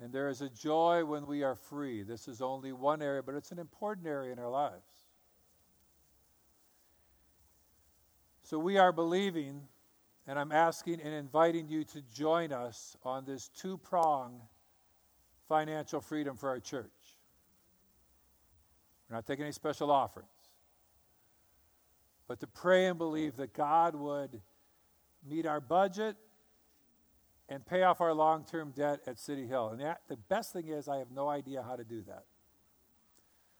And 0.00 0.12
there 0.12 0.28
is 0.28 0.40
a 0.40 0.48
joy 0.48 1.04
when 1.04 1.26
we 1.26 1.44
are 1.44 1.54
free. 1.54 2.02
This 2.02 2.26
is 2.26 2.42
only 2.42 2.72
one 2.72 3.00
area, 3.00 3.22
but 3.22 3.36
it's 3.36 3.52
an 3.52 3.60
important 3.60 4.06
area 4.06 4.32
in 4.32 4.40
our 4.40 4.50
lives. 4.50 5.04
So 8.42 8.58
we 8.58 8.78
are 8.78 8.90
believing, 8.90 9.60
and 10.26 10.40
I'm 10.40 10.50
asking 10.50 11.00
and 11.02 11.14
inviting 11.14 11.68
you 11.68 11.84
to 11.84 12.02
join 12.12 12.52
us 12.52 12.96
on 13.04 13.24
this 13.24 13.48
two 13.48 13.78
prong 13.78 14.40
financial 15.48 16.00
freedom 16.00 16.36
for 16.36 16.48
our 16.48 16.60
church. 16.60 16.90
We're 19.08 19.16
not 19.16 19.26
taking 19.26 19.44
any 19.44 19.52
special 19.52 19.90
offerings. 19.90 20.28
But 22.26 22.40
to 22.40 22.46
pray 22.46 22.86
and 22.86 22.98
believe 22.98 23.36
that 23.36 23.54
God 23.54 23.94
would 23.94 24.40
meet 25.26 25.46
our 25.46 25.60
budget 25.60 26.16
and 27.48 27.64
pay 27.64 27.82
off 27.82 28.02
our 28.02 28.12
long 28.12 28.44
term 28.44 28.72
debt 28.76 29.00
at 29.06 29.18
City 29.18 29.46
Hill. 29.46 29.70
And 29.70 29.80
that, 29.80 30.02
the 30.08 30.16
best 30.16 30.52
thing 30.52 30.68
is, 30.68 30.88
I 30.88 30.98
have 30.98 31.10
no 31.10 31.28
idea 31.28 31.62
how 31.62 31.76
to 31.76 31.84
do 31.84 32.02
that. 32.02 32.24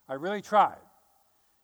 I 0.08 0.14
really 0.14 0.42
tried. 0.42 0.76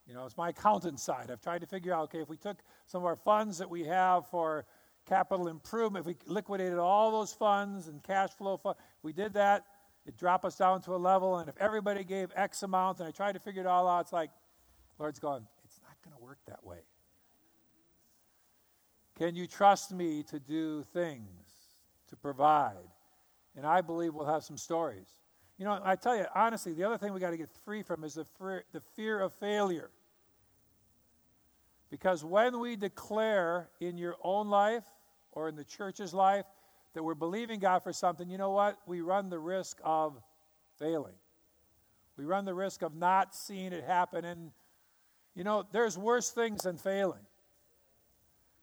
You 0.07 0.15
know, 0.15 0.25
it's 0.27 0.37
my 0.37 0.51
accountant 0.51 1.01
side. 1.01 1.31
I've 1.31 1.41
tried 1.41 1.61
to 1.61 1.67
figure 1.67 1.93
out 1.93 2.05
okay, 2.05 2.21
if 2.21 2.29
we 2.29 2.37
took 2.37 2.59
some 2.87 3.03
of 3.03 3.07
our 3.07 3.17
funds 3.17 3.59
that 3.59 3.69
we 3.69 3.85
have 3.85 4.27
for 4.29 4.65
capital 5.07 5.49
improvement, 5.49 6.03
if 6.03 6.07
we 6.07 6.17
liquidated 6.27 6.79
all 6.79 7.13
those 7.13 7.33
funds 7.33 7.89
and 7.89 8.03
cash 8.03 8.31
flow 8.31 8.57
funds, 8.57 8.79
we 9.03 9.13
did 9.13 9.35
that, 9.35 9.65
it 10.07 10.17
drop 10.17 10.45
us 10.45 10.57
down 10.57 10.83
to 10.83 10.95
a 10.95 10.99
level, 10.99 11.39
and 11.39 11.49
if 11.49 11.57
everybody 11.59 12.05
gave 12.05 12.31
X 12.37 12.63
amount, 12.63 12.99
and 12.99 13.09
I 13.09 13.11
tried 13.11 13.33
to 13.33 13.41
figure 13.41 13.63
it 13.63 13.67
all 13.67 13.89
out, 13.89 14.03
it's 14.03 14.13
like, 14.13 14.31
Lord's 14.99 15.19
going, 15.19 15.47
it's 15.65 15.81
not 15.83 15.97
going 16.05 16.17
to 16.17 16.23
work 16.23 16.39
that 16.47 16.65
way. 16.65 16.81
Can 19.19 19.35
you 19.35 19.47
trust 19.47 19.93
me 19.93 20.23
to 20.25 20.39
do 20.39 20.83
things, 20.93 21.47
to 22.09 22.17
provide? 22.17 22.75
And 23.57 23.65
I 23.65 23.81
believe 23.81 24.15
we'll 24.15 24.27
have 24.27 24.45
some 24.45 24.59
stories. 24.59 25.07
You 25.57 25.65
know, 25.65 25.81
I 25.85 25.95
tell 25.95 26.17
you, 26.17 26.27
honestly, 26.35 26.73
the 26.73 26.83
other 26.83 26.99
thing 26.99 27.13
we 27.13 27.21
got 27.21 27.31
to 27.31 27.37
get 27.37 27.49
free 27.65 27.83
from 27.83 28.03
is 28.03 28.15
the 28.15 28.25
fear, 28.25 28.65
the 28.73 28.81
fear 28.97 29.21
of 29.21 29.33
failure. 29.35 29.91
Because 31.91 32.25
when 32.25 32.59
we 32.59 32.75
declare 32.75 33.69
in 33.81 33.97
your 33.97 34.17
own 34.23 34.49
life 34.49 34.85
or 35.31 35.49
in 35.49 35.55
the 35.55 35.63
church's 35.63 36.13
life 36.13 36.47
that 36.95 37.03
we're 37.03 37.15
believing 37.15 37.61
God 37.61 37.83
for 37.83 37.93
something, 37.93 38.31
you 38.31 38.39
know 38.39 38.53
what? 38.53 38.79
We 38.87 39.01
run 39.01 39.29
the 39.29 39.39
risk 39.39 39.79
of 39.85 40.17
failing. 40.79 41.15
We 42.17 42.25
run 42.25 42.45
the 42.45 42.55
risk 42.55 42.83
of 42.83 42.95
not 42.95 43.35
seeing 43.35 43.73
it 43.73 43.85
happen. 43.85 44.25
And, 44.25 44.53
you 45.35 45.45
know, 45.45 45.65
there's 45.73 45.99
worse 45.99 46.31
things 46.31 46.63
than 46.63 46.77
failing. 46.77 47.27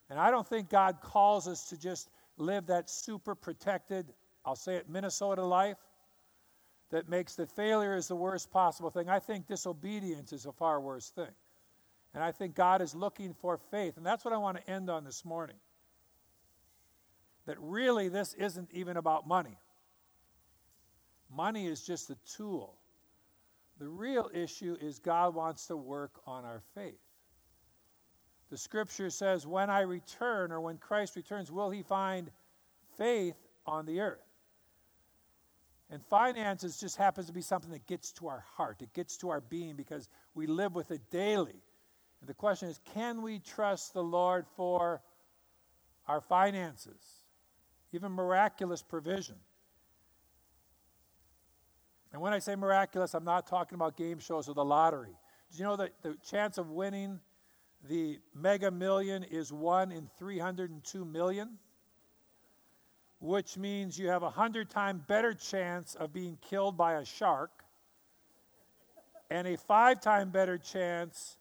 And 0.09 0.19
I 0.19 0.31
don't 0.31 0.47
think 0.47 0.69
God 0.69 0.99
calls 1.01 1.47
us 1.47 1.69
to 1.69 1.77
just 1.77 2.09
live 2.37 2.67
that 2.67 2.89
super 2.89 3.35
protected, 3.35 4.13
I'll 4.45 4.55
say 4.55 4.75
it, 4.75 4.89
Minnesota 4.89 5.43
life 5.43 5.77
that 6.91 7.07
makes 7.07 7.35
that 7.35 7.49
failure 7.49 7.95
is 7.95 8.07
the 8.07 8.15
worst 8.15 8.51
possible 8.51 8.89
thing. 8.89 9.09
I 9.09 9.19
think 9.19 9.47
disobedience 9.47 10.33
is 10.33 10.45
a 10.45 10.51
far 10.51 10.81
worse 10.81 11.09
thing. 11.09 11.31
And 12.13 12.23
I 12.23 12.31
think 12.31 12.55
God 12.55 12.81
is 12.81 12.93
looking 12.93 13.33
for 13.33 13.57
faith. 13.57 13.95
And 13.95 14.05
that's 14.05 14.25
what 14.25 14.33
I 14.33 14.37
want 14.37 14.57
to 14.57 14.69
end 14.69 14.89
on 14.89 15.05
this 15.05 15.23
morning 15.23 15.55
that 17.45 17.57
really 17.59 18.09
this 18.09 18.33
isn't 18.33 18.69
even 18.71 18.97
about 18.97 19.27
money. 19.27 19.57
Money 21.35 21.67
is 21.67 21.81
just 21.81 22.09
a 22.09 22.17
tool. 22.35 22.77
The 23.79 23.87
real 23.87 24.29
issue 24.33 24.77
is 24.79 24.99
God 24.99 25.33
wants 25.33 25.67
to 25.67 25.77
work 25.77 26.11
on 26.27 26.45
our 26.45 26.61
faith. 26.75 26.99
The 28.49 28.57
scripture 28.57 29.09
says, 29.09 29.47
When 29.47 29.69
I 29.69 29.81
return, 29.81 30.51
or 30.51 30.59
when 30.59 30.77
Christ 30.77 31.15
returns, 31.15 31.51
will 31.51 31.69
he 31.69 31.83
find 31.83 32.29
faith 32.97 33.37
on 33.65 33.85
the 33.85 34.01
earth? 34.01 34.19
And 35.89 36.03
finances 36.05 36.79
just 36.79 36.97
happens 36.97 37.27
to 37.27 37.33
be 37.33 37.41
something 37.41 37.71
that 37.71 37.87
gets 37.87 38.11
to 38.13 38.27
our 38.27 38.43
heart, 38.55 38.81
it 38.81 38.93
gets 38.93 39.17
to 39.17 39.29
our 39.29 39.41
being 39.41 39.75
because 39.75 40.09
we 40.35 40.47
live 40.47 40.75
with 40.75 40.91
it 40.91 41.01
daily. 41.09 41.63
And 42.19 42.29
the 42.29 42.33
question 42.33 42.69
is 42.69 42.79
can 42.93 43.21
we 43.21 43.39
trust 43.39 43.93
the 43.93 44.03
Lord 44.03 44.45
for 44.55 45.01
our 46.07 46.21
finances? 46.21 47.20
Even 47.93 48.11
miraculous 48.11 48.81
provision. 48.81 49.35
And 52.13 52.21
when 52.21 52.33
I 52.33 52.39
say 52.39 52.55
miraculous, 52.55 53.13
I'm 53.13 53.23
not 53.23 53.47
talking 53.47 53.75
about 53.75 53.95
game 53.95 54.19
shows 54.19 54.49
or 54.49 54.53
the 54.53 54.65
lottery. 54.65 55.15
Do 55.51 55.57
you 55.57 55.63
know 55.63 55.77
that 55.77 55.91
the 56.01 56.17
chance 56.29 56.57
of 56.57 56.69
winning 56.69 57.19
the 57.89 58.19
mega 58.35 58.69
million 58.69 59.23
is 59.23 59.51
1 59.51 59.91
in 59.91 60.09
302 60.17 61.05
million? 61.05 61.57
Which 63.19 63.57
means 63.57 63.97
you 63.97 64.09
have 64.09 64.23
a 64.23 64.25
100 64.25 64.69
times 64.69 65.01
better 65.07 65.33
chance 65.33 65.95
of 65.95 66.11
being 66.11 66.37
killed 66.41 66.75
by 66.75 66.93
a 66.93 67.05
shark 67.05 67.51
and 69.29 69.47
a 69.47 69.57
five 69.57 70.01
time 70.01 70.29
better 70.29 70.57
chance 70.57 71.37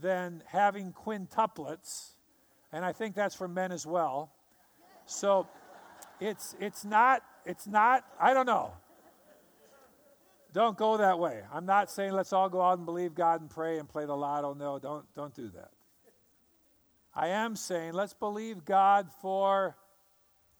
than 0.00 0.42
having 0.46 0.92
quintuplets. 0.92 2.12
And 2.72 2.84
I 2.84 2.92
think 2.92 3.14
that's 3.14 3.34
for 3.34 3.48
men 3.48 3.72
as 3.72 3.86
well. 3.86 4.32
So 5.06 5.46
it's, 6.20 6.54
it's 6.60 6.84
not, 6.84 7.22
it's 7.44 7.66
not, 7.66 8.04
I 8.20 8.34
don't 8.34 8.46
know. 8.46 8.72
don't 10.52 10.76
go 10.76 10.96
that 10.96 11.18
way. 11.18 11.42
I'm 11.52 11.66
not 11.66 11.90
saying 11.90 12.12
let's 12.12 12.32
all 12.32 12.48
go 12.48 12.60
out 12.60 12.78
and 12.78 12.86
believe 12.86 13.14
God 13.14 13.40
and 13.40 13.50
pray 13.50 13.78
and 13.78 13.88
play 13.88 14.04
the 14.04 14.16
lotto. 14.16 14.54
No, 14.54 14.78
don't, 14.78 15.04
don't 15.14 15.34
do 15.34 15.48
that. 15.50 15.70
I 17.14 17.28
am 17.28 17.56
saying 17.56 17.94
let's 17.94 18.14
believe 18.14 18.64
God 18.64 19.08
for 19.20 19.76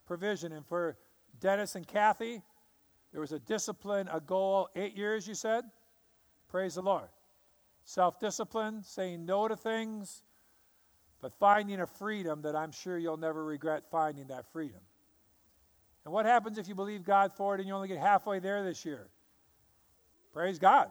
provision. 0.06 0.52
And 0.52 0.66
for 0.66 0.96
Dennis 1.38 1.76
and 1.76 1.86
Kathy, 1.86 2.42
there 3.12 3.20
was 3.20 3.32
a 3.32 3.38
discipline, 3.38 4.08
a 4.12 4.20
goal, 4.20 4.68
eight 4.74 4.96
years, 4.96 5.28
you 5.28 5.34
said? 5.34 5.64
Praise 6.48 6.74
the 6.74 6.82
Lord. 6.82 7.08
Self 7.84 8.18
discipline, 8.18 8.82
saying 8.82 9.24
no 9.24 9.48
to 9.48 9.56
things, 9.56 10.22
but 11.20 11.32
finding 11.38 11.80
a 11.80 11.86
freedom 11.86 12.42
that 12.42 12.56
I'm 12.56 12.72
sure 12.72 12.98
you'll 12.98 13.16
never 13.16 13.44
regret 13.44 13.84
finding 13.90 14.26
that 14.26 14.50
freedom. 14.52 14.80
And 16.08 16.14
what 16.14 16.24
happens 16.24 16.56
if 16.56 16.66
you 16.68 16.74
believe 16.74 17.04
God 17.04 17.34
for 17.36 17.54
it 17.54 17.60
and 17.60 17.68
you 17.68 17.74
only 17.74 17.86
get 17.86 17.98
halfway 17.98 18.38
there 18.38 18.64
this 18.64 18.82
year? 18.82 19.08
Praise 20.32 20.58
God. 20.58 20.90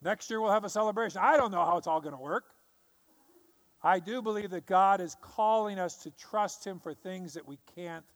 Next 0.00 0.30
year 0.30 0.40
we'll 0.40 0.50
have 0.50 0.64
a 0.64 0.70
celebration. 0.70 1.20
I 1.22 1.36
don't 1.36 1.50
know 1.50 1.62
how 1.62 1.76
it's 1.76 1.86
all 1.86 2.00
going 2.00 2.14
to 2.14 2.22
work. 2.22 2.46
I 3.82 3.98
do 3.98 4.22
believe 4.22 4.48
that 4.52 4.64
God 4.64 5.02
is 5.02 5.14
calling 5.20 5.78
us 5.78 6.04
to 6.04 6.10
trust 6.12 6.66
Him 6.66 6.80
for 6.80 6.94
things 6.94 7.34
that 7.34 7.46
we 7.46 7.58
can't 7.76 8.06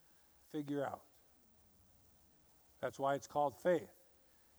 figure 0.51 0.83
out. 0.83 1.03
That's 2.81 2.99
why 2.99 3.15
it's 3.15 3.27
called 3.27 3.55
faith. 3.63 3.93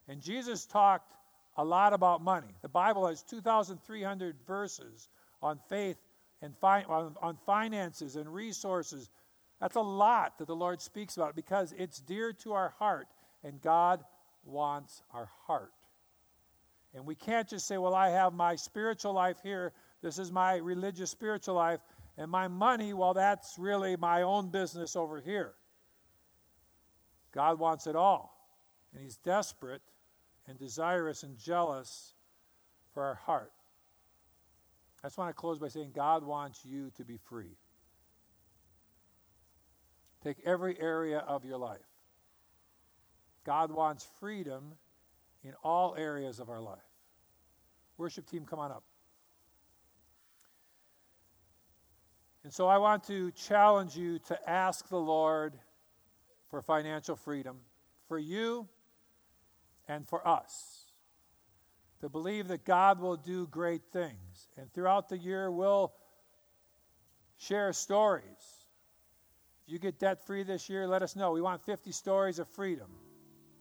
And 0.08 0.22
Jesus 0.22 0.68
talked 0.68 1.16
a 1.58 1.66
lot 1.66 1.94
about 1.94 2.24
money. 2.24 2.54
The 2.62 2.70
Bible 2.70 3.08
has 3.08 3.24
2,300 3.24 4.36
verses 4.46 5.10
on 5.42 5.60
faith 5.68 5.98
and 6.44 6.56
fi- 6.62 6.84
on, 6.84 7.16
on 7.24 7.38
finances 7.44 8.18
and 8.18 8.32
resources. 8.32 9.10
That's 9.64 9.78
a 9.78 9.80
lot 9.82 10.40
that 10.40 10.48
the 10.48 10.56
Lord 10.58 10.82
speaks 10.82 11.16
about 11.16 11.38
because 11.38 11.74
it's 11.78 12.02
dear 12.02 12.34
to 12.34 12.52
our 12.52 12.74
heart, 12.80 13.08
and 13.46 13.62
God 13.62 14.04
wants 14.44 15.04
our 15.14 15.30
heart. 15.48 15.72
And 16.94 17.06
we 17.06 17.16
can't 17.16 17.48
just 17.48 17.66
say, 17.66 17.78
Well, 17.78 17.96
I 17.96 18.10
have 18.10 18.34
my 18.34 18.58
spiritual 18.58 19.14
life 19.14 19.38
here, 19.42 19.72
this 20.02 20.20
is 20.20 20.34
my 20.34 20.58
religious 20.58 21.12
spiritual 21.12 21.56
life, 21.56 21.80
and 22.18 22.30
my 22.30 22.50
money, 22.50 22.94
well, 22.94 23.14
that's 23.14 23.58
really 23.58 23.96
my 23.96 24.24
own 24.24 24.50
business 24.50 24.98
over 24.98 25.22
here. 25.22 25.54
God 27.34 27.58
wants 27.58 27.88
it 27.88 27.96
all, 27.96 28.36
and 28.92 29.02
He's 29.02 29.16
desperate 29.16 29.82
and 30.46 30.60
desirous 30.60 31.24
and 31.24 31.38
jealous 31.38 32.12
for 32.94 33.02
our 33.02 33.16
heart. 33.16 33.54
I 35.06 35.08
just 35.08 35.18
want 35.18 35.30
to 35.30 35.34
close 35.34 35.58
by 35.58 35.70
saying 35.70 35.94
God 35.96 36.26
wants 36.26 36.66
you 36.66 36.92
to 36.98 37.06
be 37.06 37.16
free. 37.16 37.56
Take 40.24 40.38
every 40.46 40.80
area 40.80 41.20
of 41.20 41.44
your 41.44 41.58
life. 41.58 41.80
God 43.46 43.72
wants 43.72 44.08
freedom 44.20 44.74
in 45.44 45.54
all 45.64 45.96
areas 45.98 46.40
of 46.40 46.50
our 46.50 46.62
life. 46.62 46.80
Worship 47.98 48.30
team, 48.30 48.46
come 48.46 48.60
on 48.60 48.72
up. 48.72 48.84
And 52.44 52.54
so 52.54 52.68
I 52.68 52.78
want 52.78 53.04
to 53.06 53.32
challenge 53.32 53.96
you 53.96 54.20
to 54.28 54.50
ask 54.50 54.88
the 54.90 55.00
Lord 55.00 55.54
for 56.50 56.62
financial 56.62 57.16
freedom 57.16 57.58
for 58.08 58.18
you 58.18 58.68
and 59.88 60.08
for 60.08 60.26
us. 60.28 60.92
To 62.02 62.10
believe 62.10 62.50
that 62.50 62.66
God 62.66 63.00
will 63.00 63.16
do 63.16 63.48
great 63.48 63.84
things. 63.92 64.50
And 64.58 64.72
throughout 64.74 65.08
the 65.08 65.18
year, 65.18 65.50
we'll 65.50 65.94
share 67.38 67.72
stories. 67.72 68.63
If 69.66 69.72
you 69.72 69.80
get 69.80 69.98
debt 69.98 70.26
free 70.26 70.44
this 70.44 70.70
year, 70.70 70.86
let 70.88 71.02
us 71.02 71.16
know. 71.16 71.32
We 71.32 71.42
want 71.42 71.62
50 71.62 71.92
stories 71.92 72.40
of 72.40 72.48
freedom. 72.50 72.88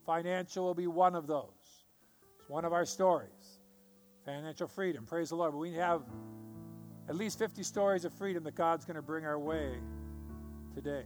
Financial 0.04 0.64
will 0.64 0.74
be 0.74 0.88
one 0.88 1.14
of 1.14 1.28
those. 1.28 1.84
It's 2.40 2.48
one 2.48 2.64
of 2.64 2.72
our 2.72 2.84
stories. 2.84 3.60
Financial 4.24 4.66
freedom. 4.66 5.06
Praise 5.06 5.28
the 5.28 5.36
Lord. 5.36 5.52
But 5.52 5.58
we 5.58 5.74
have 5.74 6.02
at 7.08 7.14
least 7.14 7.38
50 7.38 7.62
stories 7.62 8.04
of 8.04 8.12
freedom 8.12 8.42
that 8.44 8.56
God's 8.56 8.84
going 8.84 8.96
to 8.96 9.02
bring 9.02 9.24
our 9.24 9.38
way 9.38 9.78
today. 10.74 11.04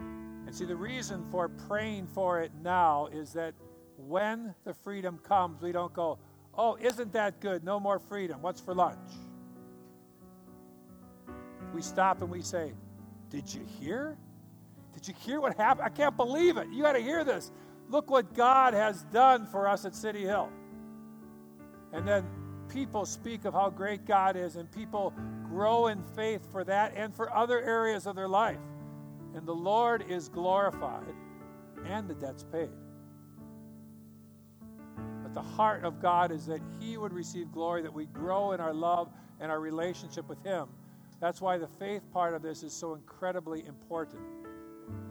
And 0.00 0.52
see, 0.52 0.64
the 0.64 0.74
reason 0.74 1.24
for 1.30 1.48
praying 1.48 2.08
for 2.08 2.40
it 2.40 2.50
now 2.62 3.06
is 3.12 3.32
that 3.34 3.54
when 3.96 4.54
the 4.64 4.74
freedom 4.74 5.18
comes, 5.18 5.62
we 5.62 5.70
don't 5.70 5.92
go, 5.92 6.18
oh, 6.58 6.76
isn't 6.80 7.12
that 7.12 7.38
good? 7.38 7.62
No 7.62 7.78
more 7.78 8.00
freedom. 8.00 8.42
What's 8.42 8.60
for 8.60 8.74
lunch? 8.74 8.98
We 11.74 11.82
stop 11.82 12.20
and 12.22 12.30
we 12.30 12.42
say, 12.42 12.72
did 13.30 13.52
you 13.52 13.64
hear? 13.80 14.16
Did 14.92 15.06
you 15.06 15.14
hear 15.14 15.40
what 15.40 15.56
happened? 15.56 15.86
I 15.86 15.88
can't 15.88 16.16
believe 16.16 16.56
it. 16.56 16.68
You 16.72 16.82
got 16.82 16.92
to 16.92 17.00
hear 17.00 17.24
this. 17.24 17.52
Look 17.88 18.10
what 18.10 18.34
God 18.34 18.74
has 18.74 19.02
done 19.04 19.46
for 19.46 19.68
us 19.68 19.84
at 19.84 19.94
City 19.94 20.22
Hill. 20.22 20.48
And 21.92 22.06
then 22.06 22.24
people 22.68 23.04
speak 23.04 23.44
of 23.44 23.54
how 23.54 23.70
great 23.70 24.06
God 24.06 24.36
is, 24.36 24.56
and 24.56 24.70
people 24.70 25.12
grow 25.48 25.88
in 25.88 26.02
faith 26.14 26.46
for 26.52 26.62
that 26.64 26.92
and 26.96 27.14
for 27.14 27.34
other 27.34 27.60
areas 27.60 28.06
of 28.06 28.14
their 28.14 28.28
life. 28.28 28.60
And 29.34 29.46
the 29.46 29.54
Lord 29.54 30.04
is 30.08 30.28
glorified, 30.28 31.14
and 31.84 32.08
the 32.08 32.14
debt's 32.14 32.44
paid. 32.44 32.70
But 35.22 35.34
the 35.34 35.42
heart 35.42 35.84
of 35.84 36.00
God 36.00 36.32
is 36.32 36.46
that 36.46 36.60
He 36.80 36.96
would 36.96 37.12
receive 37.12 37.50
glory, 37.52 37.82
that 37.82 37.92
we 37.92 38.06
grow 38.06 38.52
in 38.52 38.60
our 38.60 38.74
love 38.74 39.08
and 39.40 39.50
our 39.50 39.60
relationship 39.60 40.28
with 40.28 40.42
Him. 40.44 40.68
That's 41.20 41.40
why 41.40 41.58
the 41.58 41.68
faith 41.68 42.02
part 42.12 42.34
of 42.34 42.42
this 42.42 42.62
is 42.62 42.72
so 42.72 42.94
incredibly 42.94 43.66
important. 43.66 44.22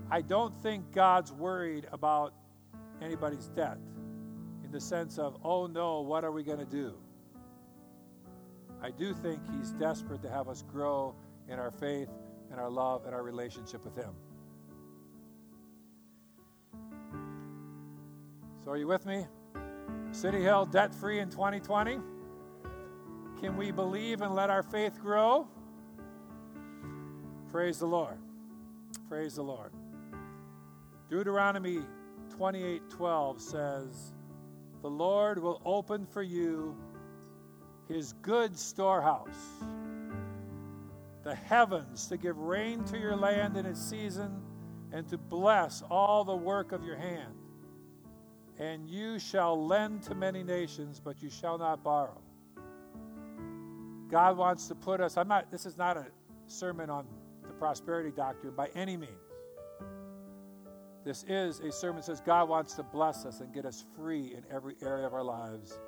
I 0.09 0.21
don't 0.21 0.55
think 0.63 0.91
God's 0.91 1.31
worried 1.31 1.87
about 1.91 2.33
anybody's 3.01 3.47
debt 3.49 3.77
in 4.65 4.71
the 4.71 4.81
sense 4.81 5.19
of, 5.19 5.37
oh 5.43 5.67
no, 5.67 6.01
what 6.01 6.23
are 6.23 6.31
we 6.31 6.43
going 6.43 6.57
to 6.57 6.65
do? 6.65 6.95
I 8.81 8.89
do 8.89 9.13
think 9.13 9.39
He's 9.55 9.71
desperate 9.73 10.23
to 10.23 10.29
have 10.29 10.47
us 10.47 10.63
grow 10.63 11.15
in 11.47 11.59
our 11.59 11.71
faith 11.71 12.09
and 12.49 12.59
our 12.59 12.69
love 12.69 13.05
and 13.05 13.13
our 13.13 13.23
relationship 13.23 13.83
with 13.85 13.95
Him. 13.95 14.13
So, 18.63 18.71
are 18.71 18.77
you 18.77 18.87
with 18.87 19.05
me? 19.05 19.27
City 20.11 20.41
Hill 20.41 20.65
debt 20.65 20.93
free 20.93 21.19
in 21.19 21.29
2020? 21.29 21.99
Can 23.39 23.57
we 23.57 23.71
believe 23.71 24.21
and 24.21 24.33
let 24.33 24.49
our 24.49 24.63
faith 24.63 24.99
grow? 24.99 25.47
Praise 27.51 27.79
the 27.79 27.87
Lord. 27.87 28.19
Praise 29.07 29.35
the 29.35 29.43
Lord. 29.43 29.71
Deuteronomy 31.09 31.83
28:12 32.29 33.41
says, 33.41 34.13
"The 34.81 34.89
Lord 34.89 35.39
will 35.39 35.59
open 35.65 36.05
for 36.05 36.21
you 36.21 36.77
his 37.87 38.13
good 38.21 38.55
storehouse, 38.55 39.63
the 41.23 41.33
heavens 41.33 42.07
to 42.07 42.17
give 42.17 42.37
rain 42.37 42.83
to 42.85 42.99
your 42.99 43.15
land 43.15 43.57
in 43.57 43.65
its 43.65 43.81
season 43.81 44.43
and 44.91 45.07
to 45.07 45.17
bless 45.17 45.81
all 45.89 46.23
the 46.23 46.35
work 46.35 46.71
of 46.71 46.83
your 46.83 46.97
hand. 46.97 47.35
And 48.59 48.87
you 48.87 49.17
shall 49.17 49.65
lend 49.65 50.03
to 50.03 50.13
many 50.13 50.43
nations, 50.43 50.99
but 50.99 51.21
you 51.23 51.29
shall 51.31 51.57
not 51.57 51.81
borrow." 51.81 52.21
God 54.07 54.37
wants 54.37 54.67
to 54.67 54.75
put 54.75 55.01
us, 55.01 55.17
I'm 55.17 55.27
not 55.27 55.49
this 55.49 55.65
is 55.65 55.77
not 55.77 55.97
a 55.97 56.11
sermon 56.45 56.91
on 56.91 57.07
prosperity 57.59 58.11
doctrine 58.15 58.55
by 58.55 58.69
any 58.73 58.97
means. 58.97 59.11
This 61.05 61.23
is 61.27 61.59
a 61.59 61.71
sermon 61.71 61.97
that 61.97 62.05
says 62.05 62.21
God 62.21 62.49
wants 62.49 62.73
to 62.75 62.83
bless 62.83 63.25
us 63.25 63.39
and 63.41 63.53
get 63.53 63.65
us 63.65 63.85
free 63.95 64.33
in 64.35 64.43
every 64.51 64.75
area 64.81 65.05
of 65.05 65.13
our 65.13 65.23
lives. 65.23 65.79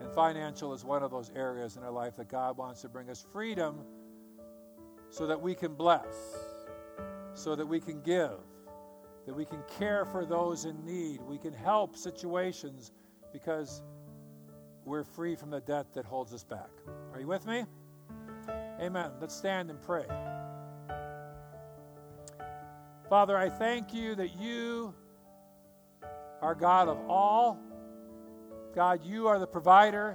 And 0.00 0.10
financial 0.12 0.72
is 0.72 0.84
one 0.84 1.02
of 1.02 1.10
those 1.10 1.30
areas 1.34 1.76
in 1.76 1.82
our 1.82 1.90
life 1.90 2.16
that 2.16 2.28
God 2.28 2.56
wants 2.56 2.82
to 2.82 2.88
bring 2.88 3.10
us 3.10 3.24
freedom 3.32 3.80
so 5.10 5.26
that 5.26 5.40
we 5.40 5.54
can 5.54 5.74
bless, 5.74 6.14
so 7.34 7.56
that 7.56 7.66
we 7.66 7.80
can 7.80 8.00
give, 8.02 8.38
that 9.26 9.34
we 9.34 9.44
can 9.44 9.62
care 9.78 10.04
for 10.04 10.24
those 10.24 10.66
in 10.66 10.84
need, 10.84 11.20
we 11.22 11.38
can 11.38 11.52
help 11.52 11.96
situations 11.96 12.92
because 13.32 13.82
we're 14.84 15.04
free 15.04 15.34
from 15.34 15.50
the 15.50 15.60
debt 15.60 15.92
that 15.94 16.04
holds 16.04 16.32
us 16.32 16.44
back. 16.44 16.70
Are 17.12 17.20
you 17.20 17.26
with 17.26 17.46
me? 17.46 17.64
Amen. 18.80 19.10
Let's 19.20 19.34
stand 19.34 19.70
and 19.70 19.82
pray. 19.82 20.04
Father, 23.08 23.38
I 23.38 23.48
thank 23.48 23.94
you 23.94 24.14
that 24.16 24.38
you 24.38 24.94
are 26.42 26.54
God 26.54 26.88
of 26.88 26.98
all. 27.08 27.58
God, 28.74 29.00
you 29.02 29.26
are 29.28 29.38
the 29.38 29.46
provider 29.46 30.14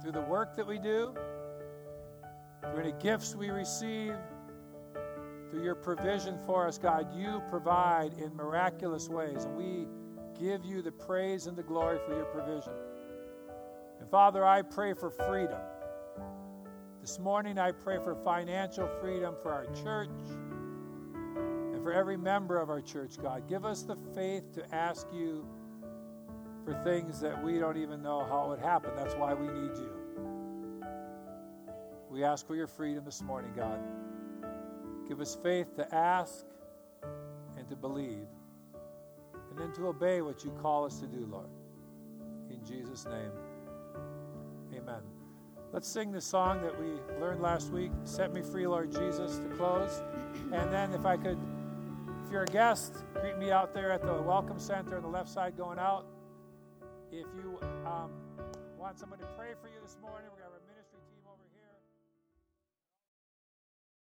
through 0.00 0.12
the 0.12 0.22
work 0.22 0.56
that 0.56 0.66
we 0.66 0.78
do, 0.78 1.14
through 2.62 2.80
any 2.80 2.94
gifts 2.98 3.34
we 3.34 3.50
receive, 3.50 4.14
through 5.50 5.62
your 5.62 5.74
provision 5.74 6.38
for 6.46 6.66
us, 6.66 6.78
God. 6.78 7.14
You 7.14 7.42
provide 7.50 8.14
in 8.14 8.34
miraculous 8.34 9.10
ways, 9.10 9.44
and 9.44 9.54
we 9.54 9.86
give 10.40 10.64
you 10.64 10.80
the 10.80 10.92
praise 10.92 11.46
and 11.46 11.54
the 11.54 11.62
glory 11.62 11.98
for 12.06 12.14
your 12.16 12.24
provision. 12.24 12.72
And 14.00 14.08
Father, 14.10 14.46
I 14.46 14.62
pray 14.62 14.94
for 14.94 15.10
freedom. 15.10 15.60
This 17.02 17.18
morning, 17.18 17.58
I 17.58 17.70
pray 17.72 17.98
for 17.98 18.14
financial 18.14 18.88
freedom 19.02 19.34
for 19.42 19.52
our 19.52 19.66
church 19.74 20.08
for 21.84 21.92
every 21.92 22.16
member 22.16 22.58
of 22.58 22.70
our 22.70 22.80
church, 22.80 23.18
God. 23.20 23.46
Give 23.46 23.66
us 23.66 23.82
the 23.82 23.96
faith 24.14 24.54
to 24.54 24.74
ask 24.74 25.06
you 25.12 25.46
for 26.64 26.72
things 26.82 27.20
that 27.20 27.44
we 27.44 27.58
don't 27.58 27.76
even 27.76 28.02
know 28.02 28.24
how 28.24 28.46
it 28.46 28.48
would 28.48 28.58
happen. 28.58 28.92
That's 28.96 29.14
why 29.14 29.34
we 29.34 29.48
need 29.48 29.76
you. 29.76 30.86
We 32.08 32.24
ask 32.24 32.46
for 32.46 32.56
your 32.56 32.68
freedom 32.68 33.04
this 33.04 33.20
morning, 33.20 33.52
God. 33.54 33.80
Give 35.06 35.20
us 35.20 35.36
faith 35.42 35.76
to 35.76 35.94
ask 35.94 36.46
and 37.58 37.68
to 37.68 37.76
believe, 37.76 38.28
and 39.50 39.58
then 39.58 39.70
to 39.74 39.88
obey 39.88 40.22
what 40.22 40.42
you 40.42 40.52
call 40.62 40.86
us 40.86 41.00
to 41.00 41.06
do, 41.06 41.26
Lord. 41.30 41.50
In 42.48 42.64
Jesus' 42.64 43.04
name, 43.04 43.30
amen. 44.74 45.02
Let's 45.70 45.88
sing 45.88 46.12
the 46.12 46.20
song 46.20 46.62
that 46.62 46.80
we 46.80 46.86
learned 47.20 47.42
last 47.42 47.72
week, 47.72 47.90
Set 48.04 48.32
Me 48.32 48.40
Free, 48.40 48.66
Lord 48.66 48.90
Jesus, 48.90 49.36
to 49.38 49.48
close. 49.56 50.02
And 50.50 50.72
then, 50.72 50.94
if 50.94 51.04
I 51.04 51.16
could, 51.18 51.36
you're 52.34 52.42
a 52.42 52.46
guest, 52.46 53.04
greet 53.14 53.38
me 53.38 53.52
out 53.52 53.72
there 53.72 53.92
at 53.92 54.02
the 54.02 54.12
Welcome 54.12 54.58
Center 54.58 54.96
on 54.96 55.02
the 55.02 55.08
left 55.08 55.28
side 55.28 55.56
going 55.56 55.78
out. 55.78 56.04
If 57.12 57.26
you 57.32 57.60
um, 57.86 58.10
want 58.76 58.98
somebody 58.98 59.22
to 59.22 59.28
pray 59.38 59.54
for 59.62 59.68
you 59.68 59.78
this 59.80 59.96
morning, 60.02 60.30